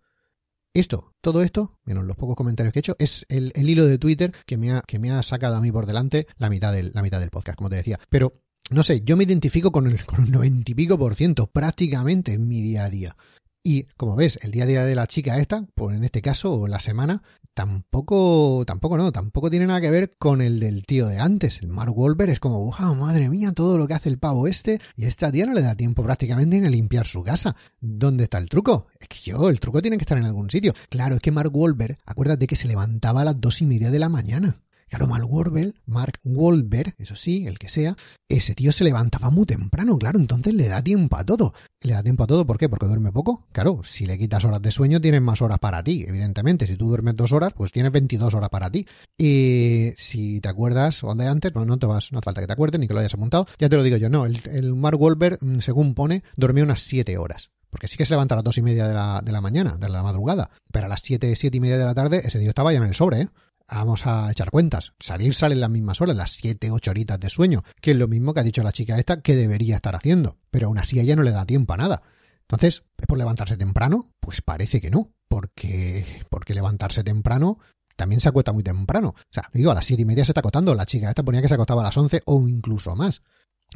[0.73, 4.33] Esto, todo esto, menos los pocos comentarios que he hecho, es el, hilo de Twitter
[4.47, 7.03] que me, ha, que me ha sacado a mí por delante la mitad, del, la
[7.03, 7.99] mitad del podcast, como te decía.
[8.09, 8.33] Pero
[8.69, 12.47] no sé, yo me identifico con el, con 90 y pico por ciento prácticamente en
[12.47, 13.15] mi día a día.
[13.63, 16.67] Y como ves, el día a día de la chica esta, pues en este caso,
[16.67, 17.21] la semana,
[17.53, 21.62] tampoco, tampoco no, tampoco tiene nada que ver con el del tío de antes.
[21.62, 24.80] El Mark Wolver es como, wow, madre mía, todo lo que hace el pavo este,
[24.95, 27.58] y esta tía no le da tiempo prácticamente ni a limpiar su casa.
[27.82, 28.88] ¿Dónde está el truco?
[28.99, 30.73] Es que yo, el truco tiene que estar en algún sitio.
[30.89, 33.99] Claro, es que Mark Wolver, acuérdate que se levantaba a las dos y media de
[33.99, 34.62] la mañana.
[34.89, 37.95] Claro, Mark Wahlberg, Mark Wahlberg, eso sí, el que sea,
[38.30, 41.54] ese tío se levantaba muy temprano, claro, entonces le da tiempo a todo.
[41.82, 42.69] Le da tiempo a todo, ¿por qué?
[42.69, 43.45] Porque duerme poco.
[43.52, 46.65] Claro, si le quitas horas de sueño, tienes más horas para ti, evidentemente.
[46.65, 48.86] Si tú duermes dos horas, pues tienes 22 horas para ti.
[49.17, 52.47] Y si te acuerdas o de antes, no, no te vas, no hace falta que
[52.47, 53.45] te acuerdes ni que lo hayas apuntado.
[53.60, 57.17] Ya te lo digo yo, no, el, Mark Wahlberg, mm, según pone, dormía unas 7
[57.17, 57.52] horas.
[57.69, 59.76] Porque sí que se levanta a las dos y media de la, de la mañana,
[59.78, 60.50] de la madrugada.
[60.71, 62.86] Pero a las siete, siete y media de la tarde, ese tío estaba ya en
[62.86, 63.30] el sobre, ¿eh?
[63.69, 64.93] Vamos a echar cuentas.
[64.99, 68.08] Salir sale en las mismas horas, las 7, 8 horitas de sueño, que es lo
[68.08, 70.38] mismo que ha dicho la chica esta que debería estar haciendo.
[70.49, 72.01] Pero aún así a ella no le da tiempo a nada.
[72.41, 74.13] Entonces, ¿es por levantarse temprano?
[74.19, 77.60] Pues parece que no, porque, porque levantarse temprano
[77.97, 79.10] también se acuesta muy temprano.
[79.10, 81.41] O sea, digo, a las siete y media se está acostando, la chica esta ponía
[81.41, 83.21] que se acostaba a las 11 o incluso más.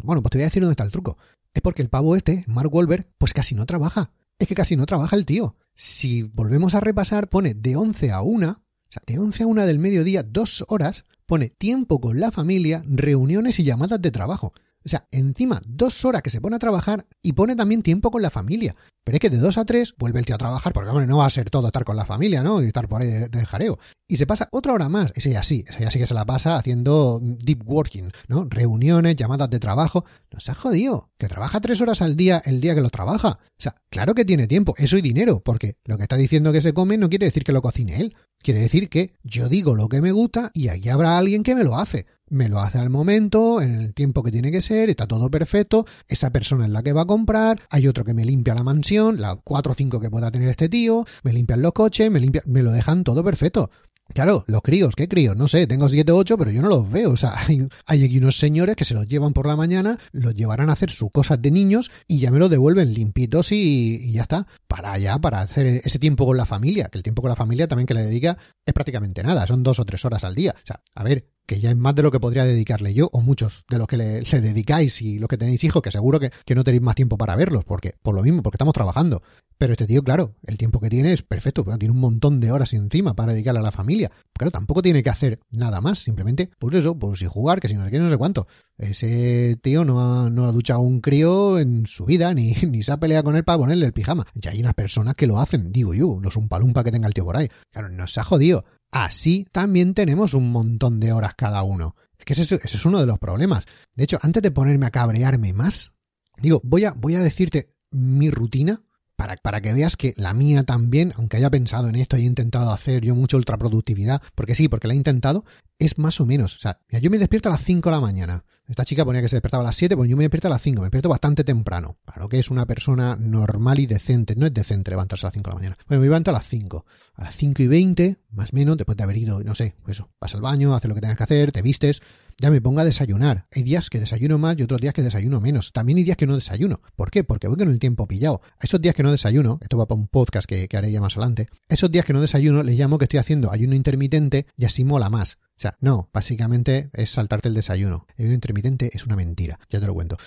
[0.03, 1.17] Bueno, pues te voy a decir dónde está el truco.
[1.53, 4.11] Es porque el pavo este, Mark Wolver, pues casi no trabaja.
[4.39, 5.55] Es que casi no trabaja el tío.
[5.75, 9.65] Si volvemos a repasar, pone de 11 a 1, o sea, de 11 a 1
[9.65, 14.51] del mediodía, dos horas, pone tiempo con la familia, reuniones y llamadas de trabajo.
[14.85, 18.21] O sea, encima dos horas que se pone a trabajar y pone también tiempo con
[18.21, 18.75] la familia.
[19.03, 21.17] Pero es que de dos a tres vuelve el tío a trabajar, porque hombre, no
[21.17, 22.61] va a ser todo estar con la familia, ¿no?
[22.61, 23.79] Y estar por ahí de, jareo.
[24.07, 25.11] Y se pasa otra hora más.
[25.15, 28.45] Ese ya sí, ese ya sí que se la pasa haciendo deep working, ¿no?
[28.47, 30.05] Reuniones, llamadas de trabajo.
[30.31, 31.09] Nos ha jodido.
[31.17, 33.39] Que trabaja tres horas al día el día que lo trabaja.
[33.57, 36.61] O sea, claro que tiene tiempo, eso y dinero, porque lo que está diciendo que
[36.61, 38.15] se come no quiere decir que lo cocine él.
[38.39, 41.63] Quiere decir que yo digo lo que me gusta y aquí habrá alguien que me
[41.63, 45.05] lo hace me lo hace al momento, en el tiempo que tiene que ser, está
[45.05, 48.55] todo perfecto, esa persona es la que va a comprar, hay otro que me limpia
[48.55, 52.09] la mansión, las cuatro o cinco que pueda tener este tío, me limpian los coches,
[52.09, 53.69] me limpian, me lo dejan todo perfecto.
[54.13, 55.35] Claro, los críos, ¿qué críos?
[55.37, 57.11] No sé, tengo siete o ocho, pero yo no los veo.
[57.11, 57.33] O sea,
[57.85, 60.89] hay, aquí unos señores que se los llevan por la mañana, los llevarán a hacer
[60.89, 64.47] sus cosas de niños y ya me lo devuelven limpitos y, y, ya está.
[64.67, 66.89] Para allá, para hacer ese tiempo con la familia.
[66.89, 69.79] Que el tiempo con la familia también que le dedica es prácticamente nada, son dos
[69.79, 70.55] o tres horas al día.
[70.57, 73.19] O sea, a ver, que ya es más de lo que podría dedicarle yo, o
[73.19, 76.55] muchos de los que le, dedicáis y los que tenéis hijos, que seguro que, que,
[76.55, 79.21] no tenéis más tiempo para verlos, porque por lo mismo, porque estamos trabajando.
[79.57, 82.71] Pero este tío, claro, el tiempo que tiene es perfecto, tiene un montón de horas
[82.71, 84.09] encima para dedicarle a la familia.
[84.31, 87.73] Claro, tampoco tiene que hacer nada más, simplemente, pues eso, pues si jugar, que si
[87.73, 88.47] no sé qué, no sé cuánto.
[88.77, 92.93] Ese tío no ha, no ha duchado un crío en su vida, ni, ni se
[92.93, 94.25] ha peleado con él para ponerle el pijama.
[94.35, 97.07] Ya hay unas personas que lo hacen, digo yo, no es un palumpa que tenga
[97.07, 97.49] el tío por ahí.
[97.71, 98.63] Claro, no se ha jodido.
[98.91, 101.95] Así también tenemos un montón de horas cada uno.
[102.19, 103.65] Es que ese, es uno de los problemas.
[103.95, 105.93] De hecho, antes de ponerme a cabrearme más,
[106.37, 108.83] digo, voy a, decirte mi rutina
[109.15, 112.71] para, que veas que la mía también, aunque haya pensado en esto y he intentado
[112.71, 115.45] hacer yo mucho ultraproductividad, porque sí, porque la he intentado,
[115.79, 116.57] es más o menos.
[116.57, 118.43] O sea, yo me despierto a las 5 de la mañana.
[118.71, 120.61] Esta chica ponía que se despertaba a las 7, pues yo me despierto a las
[120.61, 121.97] 5, me despierto bastante temprano.
[122.05, 124.33] Para lo que es una persona normal y decente.
[124.37, 125.77] No es decente levantarse a las 5 de la mañana.
[125.89, 126.85] Bueno, me levanto a las 5.
[127.15, 129.97] A las 5 y 20, más o menos, después de haber ido, no sé, pues
[129.97, 132.01] eso, vas al baño, haces lo que tengas que hacer, te vistes,
[132.39, 133.45] ya me pongo a desayunar.
[133.53, 135.73] Hay días que desayuno más y otros días que desayuno menos.
[135.73, 136.79] También hay días que no desayuno.
[136.95, 137.25] ¿Por qué?
[137.25, 138.39] Porque voy con el tiempo pillado.
[138.57, 141.01] A esos días que no desayuno, esto va para un podcast que, que haré ya
[141.01, 144.63] más adelante, esos días que no desayuno les llamo que estoy haciendo ayuno intermitente y
[144.63, 145.39] así mola más.
[145.61, 148.07] Sea, no, básicamente es saltarte el desayuno.
[148.15, 150.17] El ayuno intermitente es una mentira, ya te lo cuento.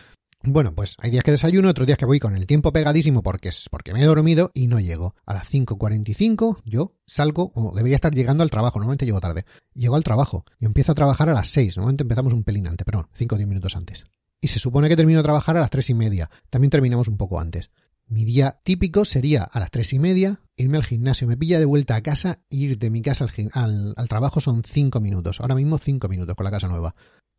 [0.45, 3.49] Bueno, pues hay días que desayuno, otros días que voy con el tiempo pegadísimo porque
[3.49, 5.17] es porque me he dormido y no llego.
[5.27, 9.45] A las 5.45 yo salgo, o debería estar llegando al trabajo, normalmente llego tarde.
[9.73, 12.85] Llego al trabajo y empiezo a trabajar a las 6, normalmente empezamos un pelín antes,
[12.85, 14.05] perdón, 5 o 10 minutos antes.
[14.41, 17.17] Y se supone que termino de trabajar a las 3 y media, también terminamos un
[17.17, 17.73] poco antes.
[18.07, 21.65] Mi día típico sería a las tres y media irme al gimnasio, me pilla de
[21.65, 26.09] vuelta a casa, ir de mi casa al, trabajo son cinco minutos, ahora mismo cinco
[26.09, 26.95] minutos con la casa nueva.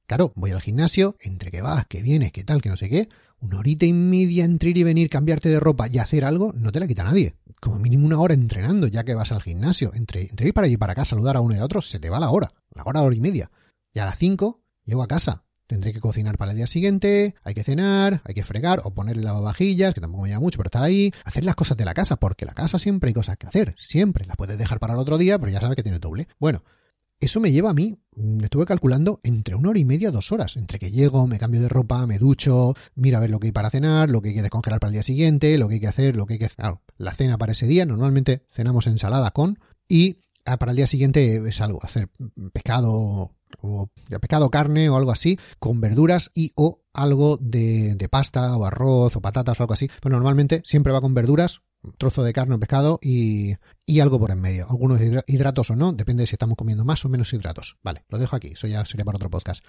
[0.08, 3.10] Claro, voy al gimnasio, entre que vas, que vienes, que tal, que no sé qué,
[3.40, 6.72] una horita y media entre ir y venir, cambiarte de ropa y hacer algo, no
[6.72, 7.36] te la quita nadie.
[7.62, 9.92] Como mínimo una hora entrenando ya que vas al gimnasio.
[9.94, 12.10] Entre, entre ir para allí para acá, saludar a uno y a otro, se te
[12.10, 13.50] va la hora, la hora, hora y media.
[13.94, 17.54] Y a las cinco llego a casa, Tendré que cocinar para el día siguiente, hay
[17.54, 20.84] que cenar, hay que fregar o poner lavavajillas, que tampoco me llama mucho, pero está
[20.84, 21.12] ahí.
[21.24, 24.26] Hacer las cosas de la casa, porque la casa siempre hay cosas que hacer, siempre.
[24.26, 26.28] Las puedes dejar para el otro día, pero ya sabes que tiene doble.
[26.40, 26.64] Bueno,
[27.20, 30.58] eso me lleva a mí, me estuve calculando entre una hora y media, dos horas,
[30.58, 33.52] entre que llego, me cambio de ropa, me ducho, miro a ver lo que hay
[33.52, 35.88] para cenar, lo que hay que descongelar para el día siguiente, lo que hay que
[35.88, 36.50] hacer, lo que hay que...
[36.50, 40.88] Claro, la cena para ese día, normalmente cenamos ensalada con y ah, para el día
[40.88, 42.10] siguiente es algo, hacer
[42.52, 43.32] pescado
[43.66, 49.16] o pescado, carne o algo así, con verduras y o algo de, pasta o arroz
[49.16, 49.90] o patatas o algo así.
[50.02, 51.62] Pero normalmente siempre va con verduras,
[51.98, 54.68] trozo de carne o pescado y, y algo por en medio.
[54.70, 57.78] Algunos hidratos o no, depende si estamos comiendo más o menos hidratos.
[57.84, 59.64] Vale, lo dejo aquí, eso ya sería para otro podcast.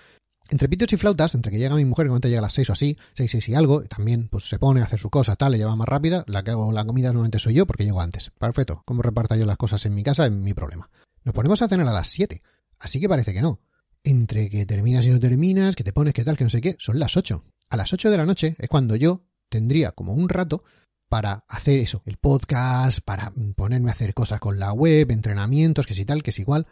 [0.49, 2.73] Entre pitos y flautas, entre que llega mi mujer, cuando llega a las 6 o
[2.75, 5.59] así, 6, 6 y algo, también pues se pone a hacer su cosa, tal, le
[5.59, 8.31] lleva más rápida, la que hago la comida normalmente soy yo porque llego antes.
[8.39, 10.89] Perfecto, como reparta yo las cosas en mi casa es mi problema.
[11.25, 12.43] Nos ponemos a cenar a las 7,
[12.79, 13.59] así que parece que no
[14.07, 16.77] entre que terminas y no terminas, que te pones, que tal, que no sé qué,
[16.79, 17.45] son las 8.
[17.71, 20.63] A las 8 de la noche es cuando yo tendría como un rato
[21.09, 25.95] para hacer eso, el podcast, para ponerme a hacer cosas con la web, entrenamientos, que
[25.95, 26.67] si tal, que es igual.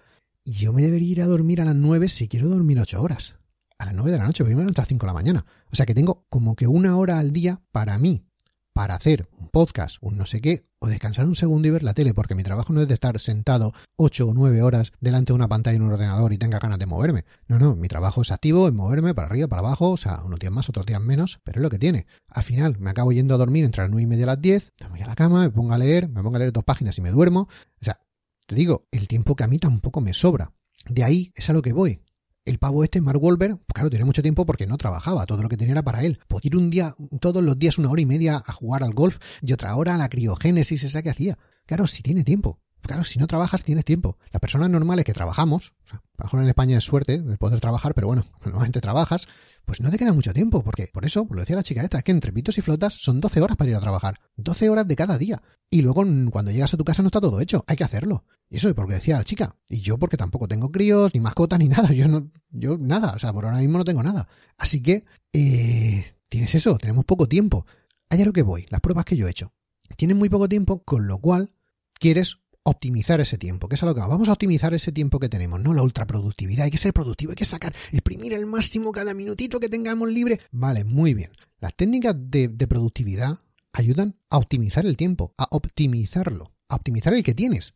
[0.44, 3.34] Y yo me debería ir a dormir a las 9 si quiero dormir 8 horas.
[3.78, 5.46] A las 9 de la noche, porque me levanto a las 5 de la mañana.
[5.72, 8.24] O sea que tengo como que una hora al día para mí,
[8.72, 12.12] para hacer podcast, un no sé qué, o descansar un segundo y ver la tele,
[12.12, 15.46] porque mi trabajo no es de estar sentado ocho o nueve horas delante de una
[15.46, 17.24] pantalla en un ordenador y tenga ganas de moverme.
[17.46, 20.40] No, no, mi trabajo es activo, es moverme para arriba, para abajo, o sea, unos
[20.40, 22.06] días más, otros días menos, pero es lo que tiene.
[22.26, 24.72] Al final me acabo yendo a dormir entre las nueve y media y las diez,
[24.82, 26.98] me voy a la cama, me pongo a leer, me pongo a leer dos páginas
[26.98, 27.48] y me duermo.
[27.80, 28.00] O sea,
[28.48, 30.52] te digo, el tiempo que a mí tampoco me sobra.
[30.88, 32.03] De ahí es a lo que voy
[32.44, 35.56] el pavo este, Mark Wolver, claro, tenía mucho tiempo porque no trabajaba, todo lo que
[35.56, 36.18] tenía era para él.
[36.28, 39.18] Podía ir un día, todos los días una hora y media a jugar al golf
[39.40, 41.38] y otra hora a la criogénesis esa que hacía.
[41.66, 42.60] Claro, si tiene tiempo.
[42.86, 44.18] Claro, si no trabajas tienes tiempo.
[44.30, 47.38] Las personas normales que trabajamos, o sea, a lo mejor en España es suerte el
[47.38, 49.26] poder trabajar, pero bueno, normalmente trabajas,
[49.64, 52.04] pues no te queda mucho tiempo, porque por eso, lo decía la chica esta, es
[52.04, 54.20] que entre pitos y flotas son 12 horas para ir a trabajar.
[54.36, 55.42] 12 horas de cada día.
[55.70, 58.24] Y luego cuando llegas a tu casa no está todo hecho, hay que hacerlo.
[58.50, 59.56] Y eso es porque decía la chica.
[59.70, 61.90] Y yo porque tampoco tengo críos, ni mascotas, ni nada.
[61.92, 64.28] Yo no, yo nada, o sea, por ahora mismo no tengo nada.
[64.58, 67.64] Así que, eh, tienes eso, tenemos poco tiempo.
[68.10, 69.54] Allá lo que voy, las pruebas que yo he hecho.
[69.96, 71.50] Tienes muy poco tiempo, con lo cual
[71.98, 75.28] quieres optimizar ese tiempo, que es a lo que vamos a optimizar ese tiempo que
[75.28, 79.14] tenemos, no la ultraproductividad, hay que ser productivo, hay que sacar, exprimir el máximo cada
[79.14, 80.40] minutito que tengamos libre.
[80.50, 81.30] Vale, muy bien.
[81.60, 83.38] Las técnicas de, de productividad
[83.72, 87.74] ayudan a optimizar el tiempo, a optimizarlo, a optimizar el que tienes.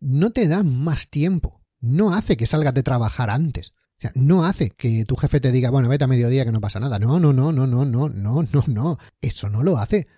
[0.00, 3.74] No te dan más tiempo, no hace que salgas de trabajar antes.
[3.98, 6.60] O sea, no hace que tu jefe te diga, bueno, vete a mediodía que no
[6.62, 6.98] pasa nada.
[6.98, 8.98] No, no, no, no, no, no, no, no, no.
[9.20, 10.08] Eso no lo hace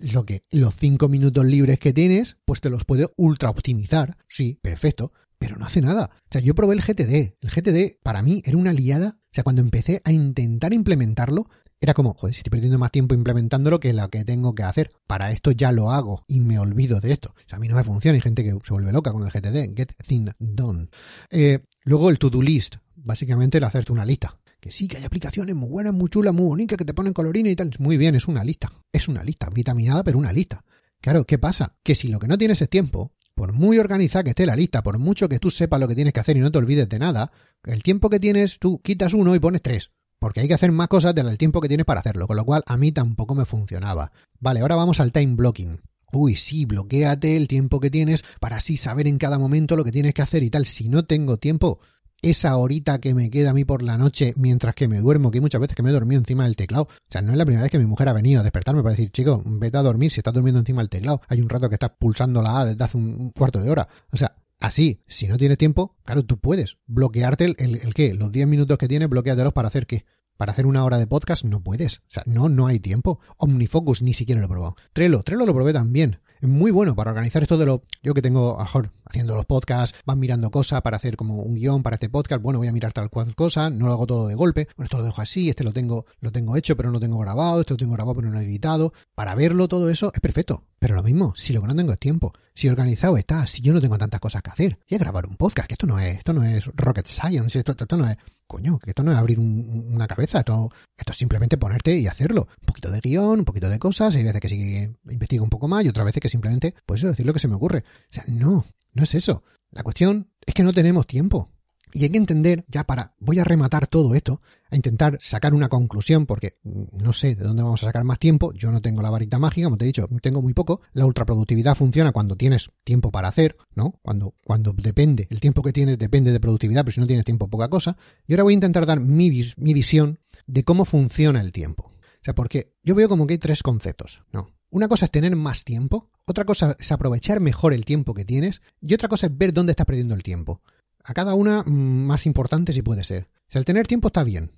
[0.00, 4.16] lo que los cinco minutos libres que tienes, pues te los puede ultra optimizar.
[4.28, 6.10] Sí, perfecto, pero no hace nada.
[6.14, 7.36] O sea, yo probé el GTD.
[7.40, 9.18] El GTD para mí era una liada.
[9.24, 11.46] O sea, cuando empecé a intentar implementarlo,
[11.80, 14.92] era como, joder, si estoy perdiendo más tiempo implementándolo que lo que tengo que hacer.
[15.06, 17.34] Para esto ya lo hago y me olvido de esto.
[17.36, 18.16] O sea, a mí no me funciona.
[18.16, 19.76] Hay gente que se vuelve loca con el GTD.
[19.76, 20.88] Get things done.
[21.30, 22.76] Eh, luego el to-do list.
[22.96, 26.46] Básicamente el hacerte una lista que sí, que hay aplicaciones muy buenas, muy chulas, muy
[26.46, 27.70] bonitas, que te ponen colorines y tal.
[27.78, 28.70] Muy bien, es una lista.
[28.92, 30.64] Es una lista, vitaminada, pero una lista.
[31.00, 31.76] Claro, ¿qué pasa?
[31.82, 34.82] Que si lo que no tienes es tiempo, por muy organizada que esté la lista,
[34.82, 36.98] por mucho que tú sepas lo que tienes que hacer y no te olvides de
[36.98, 37.32] nada,
[37.64, 39.92] el tiempo que tienes, tú quitas uno y pones tres.
[40.18, 42.62] Porque hay que hacer más cosas del tiempo que tienes para hacerlo, con lo cual
[42.66, 44.12] a mí tampoco me funcionaba.
[44.38, 45.80] Vale, ahora vamos al time blocking.
[46.12, 49.92] Uy, sí, bloqueate el tiempo que tienes para así saber en cada momento lo que
[49.92, 50.66] tienes que hacer y tal.
[50.66, 51.80] Si no tengo tiempo,
[52.22, 55.40] esa horita que me queda a mí por la noche mientras que me duermo, que
[55.40, 56.84] muchas veces que me he dormido encima del teclado.
[56.84, 58.94] O sea, no es la primera vez que mi mujer ha venido a despertarme para
[58.94, 61.22] decir, chico, vete a dormir si estás durmiendo encima del teclado.
[61.28, 63.88] Hay un rato que estás pulsando la A desde hace un cuarto de hora.
[64.12, 68.30] O sea, así, si no tienes tiempo, claro, tú puedes bloquearte el, el, qué, los
[68.30, 70.04] 10 minutos que tienes, bloqueatelos para hacer qué.
[70.36, 71.98] Para hacer una hora de podcast no puedes.
[71.98, 73.20] O sea, no, no hay tiempo.
[73.36, 74.76] Omnifocus ni siquiera lo he probado.
[74.92, 77.82] Trello, Trello lo probé también es muy bueno para organizar esto de lo.
[78.02, 81.82] Yo que tengo, mejor, haciendo los podcasts, van mirando cosas para hacer como un guion
[81.82, 82.42] para este podcast.
[82.42, 84.68] Bueno, voy a mirar tal cual cosa, no lo hago todo de golpe.
[84.76, 87.18] Bueno, esto lo dejo así, este lo tengo, lo tengo hecho, pero no lo tengo
[87.18, 88.92] grabado, este lo tengo grabado, pero no he editado.
[89.14, 90.64] Para verlo, todo eso es perfecto.
[90.78, 93.74] Pero lo mismo, si lo que no tengo es tiempo, si organizado está, si yo
[93.74, 96.18] no tengo tantas cosas que hacer, y a grabar un podcast, que esto no es,
[96.18, 99.38] esto no es rocket science, esto, esto no es, coño, que esto no es abrir
[99.38, 102.48] una cabeza, esto, esto es simplemente ponerte y hacerlo.
[102.60, 105.50] Un poquito de guion, un poquito de cosas, hay veces que sí que investigo un
[105.50, 107.84] poco más y otras veces que simplemente, pues eso, decir lo que se me ocurre.
[107.86, 109.42] O sea, no, no es eso.
[109.70, 111.50] La cuestión es que no tenemos tiempo.
[111.92, 115.68] Y hay que entender, ya para, voy a rematar todo esto, a intentar sacar una
[115.68, 119.10] conclusión, porque no sé de dónde vamos a sacar más tiempo, yo no tengo la
[119.10, 123.10] varita mágica, como te he dicho, tengo muy poco, la ultraproductividad funciona cuando tienes tiempo
[123.10, 123.98] para hacer, ¿no?
[124.02, 127.48] Cuando, cuando depende, el tiempo que tienes depende de productividad, pero si no tienes tiempo,
[127.48, 127.96] poca cosa.
[128.26, 131.86] Y ahora voy a intentar dar mi, mi visión de cómo funciona el tiempo.
[131.86, 134.50] O sea, porque yo veo como que hay tres conceptos, ¿no?
[134.70, 138.62] Una cosa es tener más tiempo, otra cosa es aprovechar mejor el tiempo que tienes,
[138.80, 140.60] y otra cosa es ver dónde estás perdiendo el tiempo.
[141.02, 143.28] A cada una mm, más importante si puede ser.
[143.48, 144.52] O sea, el tener tiempo está bien.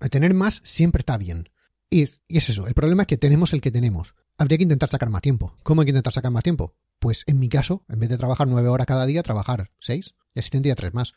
[0.00, 1.50] El tener más siempre está bien.
[1.90, 4.14] Y, y, es eso, el problema es que tenemos el que tenemos.
[4.38, 5.54] Habría que intentar sacar más tiempo.
[5.62, 6.74] ¿Cómo hay que intentar sacar más tiempo?
[6.98, 10.14] Pues en mi caso, en vez de trabajar nueve horas cada día, trabajar seis.
[10.34, 11.12] Y así tendría tres más.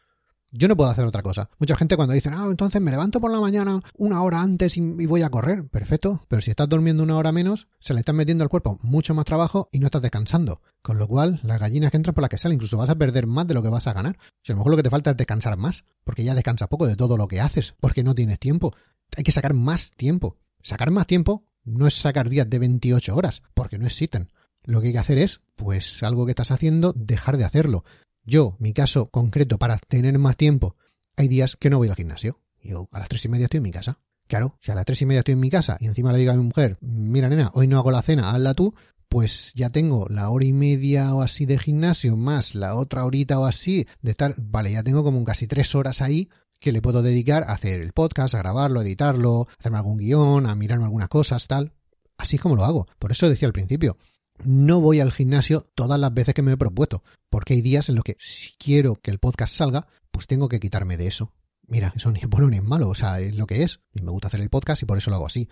[0.54, 1.50] Yo no puedo hacer otra cosa.
[1.60, 4.82] Mucha gente cuando dice, ah, entonces me levanto por la mañana una hora antes y,
[4.82, 5.66] voy a correr.
[5.68, 6.26] Perfecto.
[6.28, 9.24] Pero si estás durmiendo una hora menos, se le está metiendo al cuerpo mucho más
[9.24, 10.62] trabajo y no estás descansando.
[10.82, 13.28] Con lo cual, las gallinas que entran por las que salen, incluso vas a perder
[13.28, 14.18] más de lo que vas a ganar.
[14.44, 16.86] Si a lo mejor lo que te falta es descansar más, porque ya descansas poco
[16.86, 18.76] de todo lo que haces, porque no tienes tiempo.
[19.16, 20.38] Hay que sacar más tiempo.
[20.62, 24.30] Sacar más tiempo no es sacar días de 28 horas, porque no existen.
[24.64, 27.86] Lo que hay que hacer es, pues algo que estás haciendo, dejar de hacerlo.
[28.24, 30.76] Yo, mi caso concreto, para tener más tiempo,
[31.18, 32.40] hay días que no voy al gimnasio.
[32.62, 34.00] Yo a las tres y media estoy en mi casa.
[34.28, 36.32] Claro, si a las tres y media estoy en mi casa y encima le digo
[36.32, 38.74] a mi mujer, mira nena, hoy no hago la cena, hazla tú,
[39.10, 43.40] pues ya tengo la hora y media o así de gimnasio más la otra horita
[43.40, 46.30] o así de estar, vale, ya tengo como casi tres horas ahí
[46.62, 49.98] que le puedo dedicar a hacer el podcast, a grabarlo, a editarlo, a hacerme algún
[49.98, 51.74] guion, a mirarme algunas cosas, tal.
[52.18, 52.86] Así es como lo hago.
[53.00, 53.98] Por eso decía al principio,
[54.44, 57.96] no voy al gimnasio todas las veces que me he propuesto, porque hay días en
[57.96, 61.34] los que si quiero que el podcast salga, pues tengo que quitarme de eso.
[61.68, 63.80] Mira, eso ni es bueno ni es malo, o sea, es lo que es.
[63.94, 65.50] Y me gusta hacer el podcast y por eso lo hago así.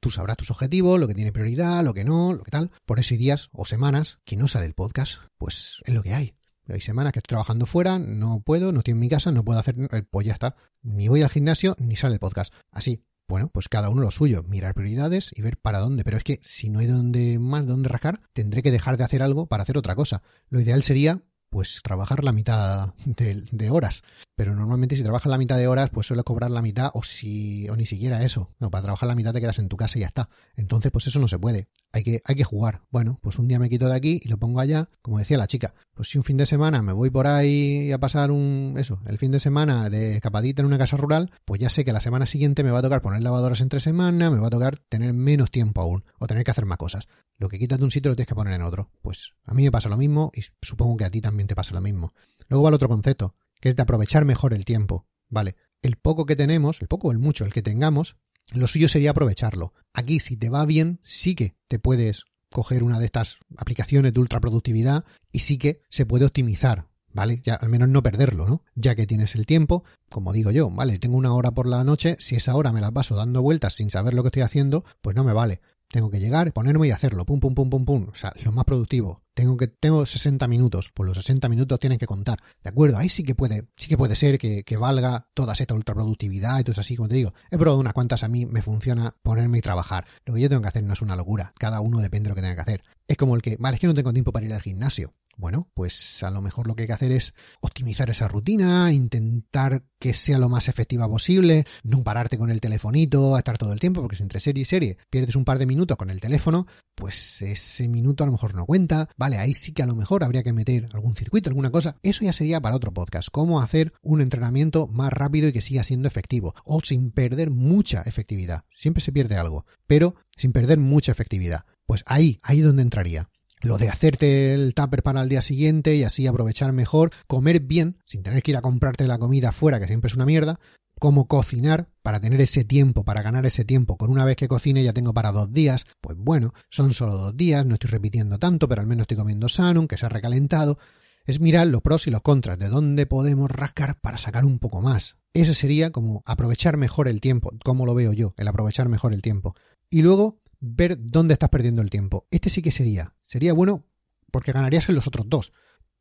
[0.00, 2.70] Tú sabrás tus objetivos, lo que tiene prioridad, lo que no, lo que tal.
[2.84, 6.12] Por eso hay días o semanas que no sale el podcast, pues es lo que
[6.12, 6.34] hay.
[6.68, 9.58] Hay semanas que estoy trabajando fuera, no puedo, no estoy en mi casa, no puedo
[9.58, 9.76] hacer,
[10.10, 10.56] pues ya está.
[10.82, 12.52] Ni voy al gimnasio ni sale el podcast.
[12.70, 16.04] Así, bueno, pues cada uno lo suyo, mirar prioridades y ver para dónde.
[16.04, 19.22] Pero es que si no hay donde más donde rascar, tendré que dejar de hacer
[19.22, 20.22] algo para hacer otra cosa.
[20.50, 24.02] Lo ideal sería Pues trabajar la mitad de, horas.
[24.34, 27.68] Pero normalmente si trabajas la mitad de horas, pues suele cobrar la mitad o si
[27.68, 28.50] o ni siquiera eso.
[28.58, 30.28] No, para trabajar la mitad te quedas en tu casa y ya está.
[30.56, 31.68] Entonces, pues eso no se puede.
[31.94, 32.82] Hay que, hay que jugar.
[32.90, 35.46] Bueno, pues un día me quito de aquí y lo pongo allá, como decía la
[35.46, 35.74] chica.
[35.94, 39.16] Pues si un fin de semana me voy por ahí a pasar un eso, el
[39.16, 42.26] fin de semana de escapadita en una casa rural, pues ya sé que la semana
[42.26, 45.52] siguiente me va a tocar poner lavadoras entre semana, me va a tocar tener menos
[45.52, 47.06] tiempo aún o tener que hacer más cosas.
[47.38, 48.90] Lo que quitas de un sitio lo tienes que poner en otro.
[49.00, 51.74] Pues a mí me pasa lo mismo y supongo que a ti también te pasa
[51.74, 52.12] lo mismo.
[52.48, 55.06] Luego va el otro concepto, que es de aprovechar mejor el tiempo.
[55.28, 58.16] Vale, el poco que tenemos, el poco o el mucho, el que tengamos,
[58.52, 59.72] lo suyo sería aprovecharlo.
[59.92, 64.20] Aquí, si te va bien, sí que te puedes coger una de estas aplicaciones de
[64.20, 66.88] ultraproductividad y sí que se puede optimizar.
[67.12, 67.40] ¿Vale?
[67.44, 68.64] Ya al menos no perderlo, ¿no?
[68.74, 70.98] Ya que tienes el tiempo, como digo yo, ¿vale?
[70.98, 73.88] Tengo una hora por la noche, si esa hora me la paso dando vueltas sin
[73.88, 75.60] saber lo que estoy haciendo, pues no me vale.
[75.94, 78.08] Tengo que llegar, ponerme y hacerlo, pum, pum, pum, pum, pum.
[78.10, 79.20] O sea, lo más productivo.
[79.32, 82.40] Tengo que, tengo 60 minutos, pues los 60 minutos tienen que contar.
[82.64, 82.98] ¿De acuerdo?
[82.98, 86.64] Ahí sí que puede, sí que puede ser que, que valga toda esta ultraproductividad y
[86.64, 87.32] todo eso así, como te digo.
[87.48, 90.04] He probado unas cuantas, a mí me funciona ponerme y trabajar.
[90.24, 91.52] Lo que yo tengo que hacer no es una locura.
[91.60, 92.82] Cada uno depende de lo que tenga que hacer.
[93.06, 95.14] Es como el que, vale, es que no tengo tiempo para ir al gimnasio.
[95.36, 99.84] Bueno, pues a lo mejor lo que hay que hacer es optimizar esa rutina, intentar
[99.98, 103.80] que sea lo más efectiva posible, no pararte con el telefonito a estar todo el
[103.80, 106.66] tiempo, porque si entre serie y serie pierdes un par de minutos con el teléfono,
[106.94, 109.08] pues ese minuto a lo mejor no cuenta.
[109.16, 111.96] Vale, ahí sí que a lo mejor habría que meter algún circuito, alguna cosa.
[112.02, 113.28] Eso ya sería para otro podcast.
[113.30, 116.54] Cómo hacer un entrenamiento más rápido y que siga siendo efectivo.
[116.64, 118.64] O sin perder mucha efectividad.
[118.70, 121.64] Siempre se pierde algo, pero sin perder mucha efectividad.
[121.86, 123.28] Pues ahí, ahí donde entraría
[123.64, 127.98] lo de hacerte el tupper para el día siguiente y así aprovechar mejor, comer bien,
[128.04, 130.60] sin tener que ir a comprarte la comida fuera, que siempre es una mierda,
[131.00, 133.96] cómo cocinar para tener ese tiempo, para ganar ese tiempo.
[133.96, 137.36] Con una vez que cocine ya tengo para dos días, pues bueno, son solo dos
[137.36, 140.78] días, no estoy repitiendo tanto, pero al menos estoy comiendo sano, que se ha recalentado.
[141.24, 144.82] Es mirar los pros y los contras, de dónde podemos rascar para sacar un poco
[144.82, 145.16] más.
[145.32, 149.22] Eso sería como aprovechar mejor el tiempo, como lo veo yo, el aprovechar mejor el
[149.22, 149.54] tiempo.
[149.88, 152.26] Y luego ver dónde estás perdiendo el tiempo.
[152.30, 153.14] Este sí que sería.
[153.22, 153.86] Sería bueno
[154.30, 155.52] porque ganarías en los otros dos.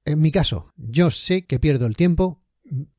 [0.05, 2.43] En mi caso, yo sé que pierdo el tiempo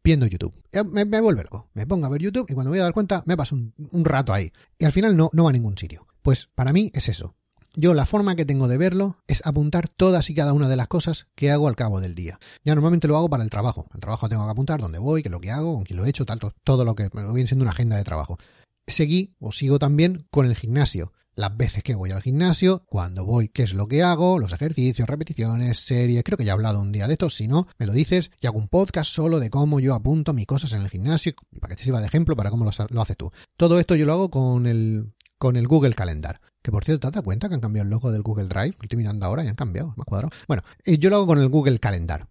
[0.03, 0.55] viendo YouTube.
[0.73, 1.71] Eh, me, me vuelve loco.
[1.75, 4.05] Me pongo a ver YouTube y cuando me voy a dar cuenta me paso un,
[4.05, 4.53] rato ahí.
[4.79, 6.07] Y al final no, no va a ningún sitio.
[6.23, 7.35] Pues para mí es eso.
[7.77, 10.87] Yo la forma que tengo de verlo es apuntar todas y cada una de las
[10.87, 12.39] cosas que hago al cabo del día.
[12.65, 13.89] Ya normalmente lo hago para el trabajo.
[13.95, 16.05] El trabajo tengo que apuntar dónde voy, qué es lo que hago, con quién lo
[16.05, 18.39] he hecho, tal, todo lo que me viene siendo una agenda de trabajo.
[18.87, 23.49] Seguí o sigo también con el gimnasio las veces que voy al gimnasio, cuando voy,
[23.49, 26.93] qué es lo que hago, los ejercicios, repeticiones, series, creo que ya he hablado un
[26.93, 29.81] día de esto, si no, me lo dices y hago un podcast solo de cómo
[29.81, 32.65] yo apunto mis cosas en el gimnasio, para que te sirva de ejemplo para cómo
[32.65, 33.31] lo, haces tú.
[33.57, 36.41] Todo esto yo lo hago con el, con el Google Calendar.
[36.63, 38.77] Que por cierto, ¿te das cuenta que han cambiado el logo del Google Drive?
[38.79, 40.33] Lo estoy mirando ahora y han cambiado, más cuadrado.
[40.49, 42.27] Bueno, eh, yo lo hago con el Google Calendar.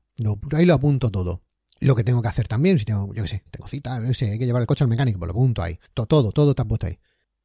[0.53, 1.43] ahí lo apunto todo
[1.79, 4.31] lo que tengo que hacer también, si tengo, yo qué sé, tengo cita, yo sé,
[4.31, 5.77] hay que llevar el coche al mecánico, pues lo apunto ahí.
[5.93, 6.97] Todo, todo, todo está puesto ahí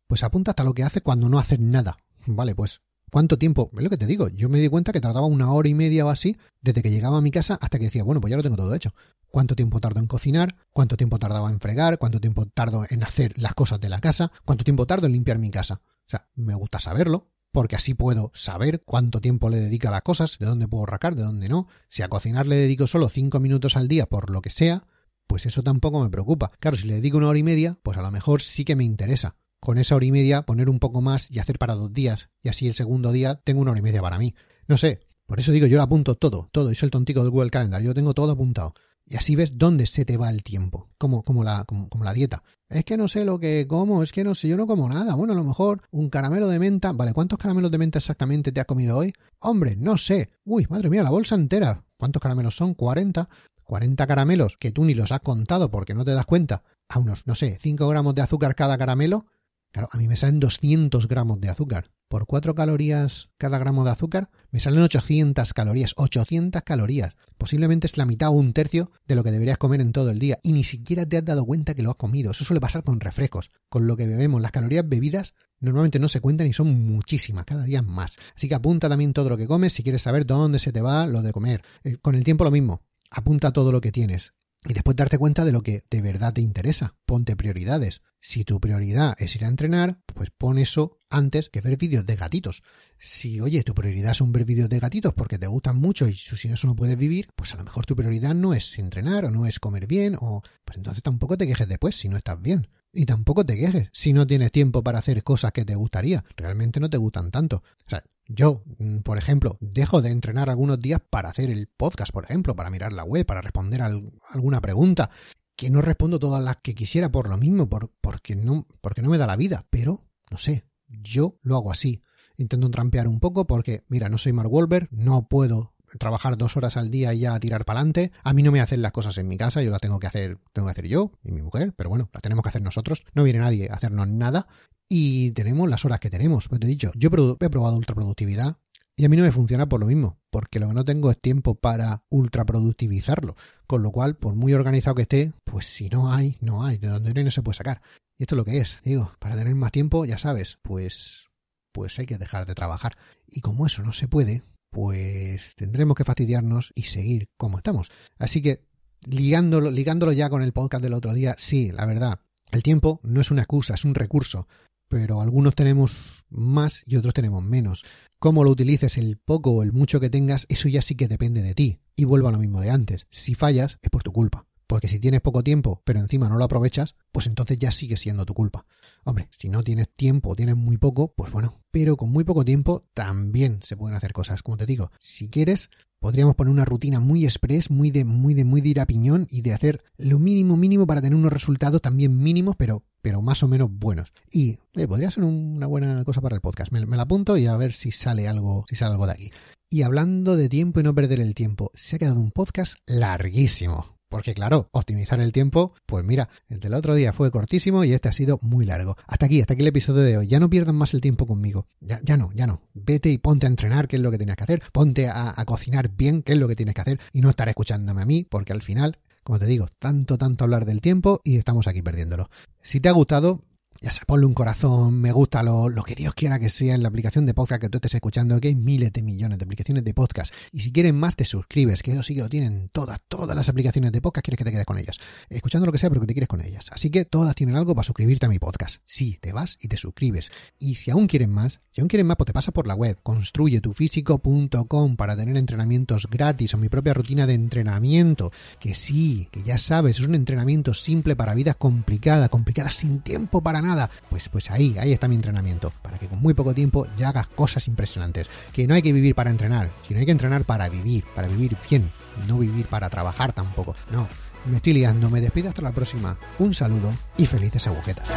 [0.09, 1.99] pues apunta hasta lo que hace cuando no hace nada.
[2.27, 3.71] Vale, pues ¿Cuánto tiempo?
[3.75, 4.29] Es lo que te digo.
[4.29, 7.19] Yo me di cuenta que tardaba una hora y media o así desde que llegaba
[7.19, 8.95] a mi casa hasta que decía, bueno, pues ya lo tengo todo hecho.
[9.29, 10.57] ¿Cuánto tiempo tardo en cocinar?
[10.73, 11.99] ¿Cuánto tiempo tardaba en fregar?
[11.99, 14.31] ¿Cuánto tiempo tardo en hacer las cosas de la casa?
[14.45, 15.81] ¿Cuánto tiempo tardo en limpiar mi casa?
[16.07, 20.03] O sea, me gusta saberlo, porque así puedo saber cuánto tiempo le dedico a las
[20.03, 21.67] cosas, de dónde puedo racar, de dónde no.
[21.89, 24.83] Si a cocinar le dedico solo cinco minutos al día por lo que sea,
[25.27, 26.51] pues eso tampoco me preocupa.
[26.61, 28.85] Claro, si le dedico una hora y media, pues a lo mejor sí que me
[28.85, 32.31] interesa con esa hora y media poner un poco más y hacer para dos días.
[32.43, 34.35] Y así el segundo día tengo una hora y media para mí.
[34.67, 36.73] No sé, por eso digo, yo lo apunto todo, todo.
[36.73, 38.75] Y el tontico del Google Calendar, yo tengo todo apuntado.
[39.11, 42.13] Y así ves dónde se te va el tiempo, como, como, la, como, como, la
[42.13, 42.43] dieta.
[42.69, 45.15] Es que no sé lo que como, es que no sé, yo no como nada.
[45.15, 46.93] Bueno, a lo mejor un caramelo de menta.
[46.93, 49.15] Vale, ¿cuántos caramelos de menta exactamente te has comido hoy?
[49.39, 50.31] Hombre, no sé.
[50.45, 51.85] Uy, madre mía, la bolsa entera.
[51.97, 52.75] ¿Cuántos caramelos son?
[52.75, 53.29] 40.
[53.65, 56.63] 40 caramelos que tú ni los has contado porque no te das cuenta.
[56.89, 59.27] A unos, no sé, 5 gramos de azúcar cada caramelo.
[59.73, 61.91] Claro, a mí me salen 200 gramos de azúcar.
[62.09, 65.93] Por 4 calorías cada gramo de azúcar, me salen 800 calorías.
[65.97, 67.15] 800 calorías.
[67.37, 70.19] Posiblemente es la mitad o un tercio de lo que deberías comer en todo el
[70.19, 70.39] día.
[70.43, 72.31] Y ni siquiera te has dado cuenta que lo has comido.
[72.31, 73.51] Eso suele pasar con refrescos.
[73.69, 77.65] Con lo que bebemos, las calorías bebidas normalmente no se cuentan y son muchísimas, cada
[77.65, 78.17] día más.
[78.35, 81.07] Así que apunta también todo lo que comes si quieres saber dónde se te va
[81.07, 81.63] lo de comer.
[81.85, 82.81] Eh, con el tiempo lo mismo.
[83.11, 84.33] Apunta todo lo que tienes.
[84.65, 86.97] Y después darte cuenta de lo que de verdad te interesa.
[87.07, 88.03] Ponte prioridades.
[88.21, 92.17] Si tu prioridad es ir a entrenar, pues pon eso antes que ver vídeos de
[92.17, 92.63] gatitos.
[92.99, 96.53] Si, oye, tu prioridad son ver vídeos de gatitos porque te gustan mucho y sin
[96.53, 99.47] eso no puedes vivir, pues a lo mejor tu prioridad no es entrenar o no
[99.47, 102.69] es comer bien o pues entonces tampoco te quejes después si no estás bien.
[102.93, 106.25] Y tampoco te quejes si no tienes tiempo para hacer cosas que te gustaría.
[106.37, 107.63] Realmente no te gustan tanto.
[107.87, 112.13] O sea, Yo, mm, por ejemplo, dejo de entrenar algunos días para hacer el podcast,
[112.13, 113.91] por ejemplo, para mirar la web, para responder a
[114.31, 115.11] alguna pregunta,
[115.57, 119.09] que no respondo todas las que quisiera por lo mismo, por, porque, no, porque no
[119.09, 122.03] me da la vida, pero, no sé, yo lo hago así.
[122.37, 126.77] Intento trampear un poco porque, mira, no soy Mark Wolver, no puedo trabajar dos horas
[126.77, 128.13] al día y ya tirar para adelante.
[128.23, 130.39] A mí no me hacen las cosas en mi casa, yo las tengo que hacer,
[130.53, 133.05] tengo que hacer yo y mi mujer, pero bueno, las tenemos que hacer nosotros.
[133.15, 134.47] No viene nadie a hacernos nada
[134.89, 136.49] y tenemos las horas que tenemos.
[136.49, 137.09] Pues te he dicho, yo
[137.41, 138.57] he probado ultraproductividad
[138.97, 141.21] y a mí no me funciona por lo mismo, porque lo que no tengo es
[141.21, 143.37] tiempo para ultraproductivizarlo.
[143.67, 146.89] Con lo cual, por muy organizado que esté, pues si no hay, no hay, de
[146.89, 147.81] donde no se puede sacar.
[148.19, 151.29] Y esto es lo que es, digo, para tener más tiempo, ya sabes, pues
[151.73, 152.97] pues hay que dejar de trabajar.
[153.29, 157.91] Y como eso no se puede, pues tendremos que fastidiarnos y seguir como estamos.
[158.19, 158.65] Así que
[159.07, 162.21] ligándolo, ligándolo ya con el podcast del otro día, sí, la verdad,
[162.51, 164.49] el tiempo no es una excusa, es un recurso,
[164.89, 167.85] pero algunos tenemos más y otros tenemos menos.
[168.19, 171.43] Cómo lo utilices, el poco o el mucho que tengas, eso ya sí que depende
[171.43, 171.81] de ti.
[171.95, 173.07] Y vuelvo a lo mismo de antes.
[173.11, 174.47] Si fallas, es por tu culpa.
[174.69, 178.27] Porque si tienes poco tiempo, pero encima no lo aprovechas, pues entonces ya sigue siendo
[178.27, 178.67] tu culpa.
[179.03, 182.45] Hombre, si no tienes tiempo o tienes muy poco, pues bueno, pero con muy poco
[182.45, 184.43] tiempo también se pueden hacer cosas.
[184.43, 185.71] Como te digo, si quieres,
[186.01, 189.27] podríamos poner una rutina muy express, muy de, muy de, muy de ir a piñón
[189.31, 193.43] y de hacer lo mínimo mínimo para tener unos resultados también mínimos, pero, pero más
[193.43, 194.13] o menos buenos.
[194.31, 196.73] Y eh, podría ser una buena cosa para el podcast.
[196.73, 199.31] Me, la apunto y a ver si sale algo, si sale algo de aquí.
[199.71, 203.99] Y hablando de tiempo y no perder el tiempo, se ha quedado un podcast larguísimo.
[204.09, 208.09] Porque claro, optimizar el tiempo, pues mira, el del otro día fue cortísimo y este
[208.09, 208.97] ha sido muy largo.
[209.07, 210.29] Hasta aquí, hasta aquí el episodio de hoy.
[210.29, 211.67] Ya no pierdan más el tiempo conmigo.
[211.81, 212.63] Ya, ya no, ya no.
[212.73, 214.63] Vete y ponte a entrenar, qué es lo que tienes que hacer.
[214.73, 217.01] Ponte a, a cocinar bien, qué es lo que tienes que hacer.
[217.13, 218.97] Y no estar escuchándome a mí, porque al final
[219.29, 222.31] como te digo, tanto, tanto hablar del tiempo y estamos aquí perdiéndolo.
[222.63, 223.43] Si te ha gustado,
[223.81, 226.83] ya se ponle un corazón, me gusta lo, lo, que Dios quiera que sea en
[226.83, 229.85] la aplicación de podcast que tú estés escuchando, que hay miles de millones de aplicaciones
[229.85, 230.35] de podcast.
[230.51, 233.49] Y si quieren más, te suscribes, que eso sí que lo tienen todas, todas las
[233.49, 234.99] aplicaciones de podcast, quieres que te quedes con ellas.
[235.29, 236.67] Escuchando lo que sea, pero que te quieres con ellas.
[236.73, 238.81] Así que todas tienen algo para suscribirte a mi podcast.
[238.85, 240.33] Sí, te vas y te suscribes.
[240.59, 242.99] Y si aún quieren más, si aún quieren más, pues te pasa por la web,
[243.01, 248.33] construyetufísico.com para tener entrenamientos gratis o mi propia rutina de entrenamiento.
[248.59, 253.41] Que sí, que ya sabes, es un entrenamiento simple para vidas complicadas, complicadas sin tiempo
[253.41, 256.55] para nada nada, pues, pues ahí, ahí está mi entrenamiento, para que con muy poco
[256.55, 258.29] tiempo ya hagas cosas impresionantes.
[258.53, 261.57] Que no hay que vivir para entrenar, sino hay que entrenar para vivir, para vivir
[261.69, 261.91] bien,
[262.27, 263.77] no vivir para trabajar tampoco.
[263.91, 264.09] No,
[264.47, 266.17] me estoy liando, me despido hasta la próxima.
[266.39, 268.09] Un saludo y felices agujetas.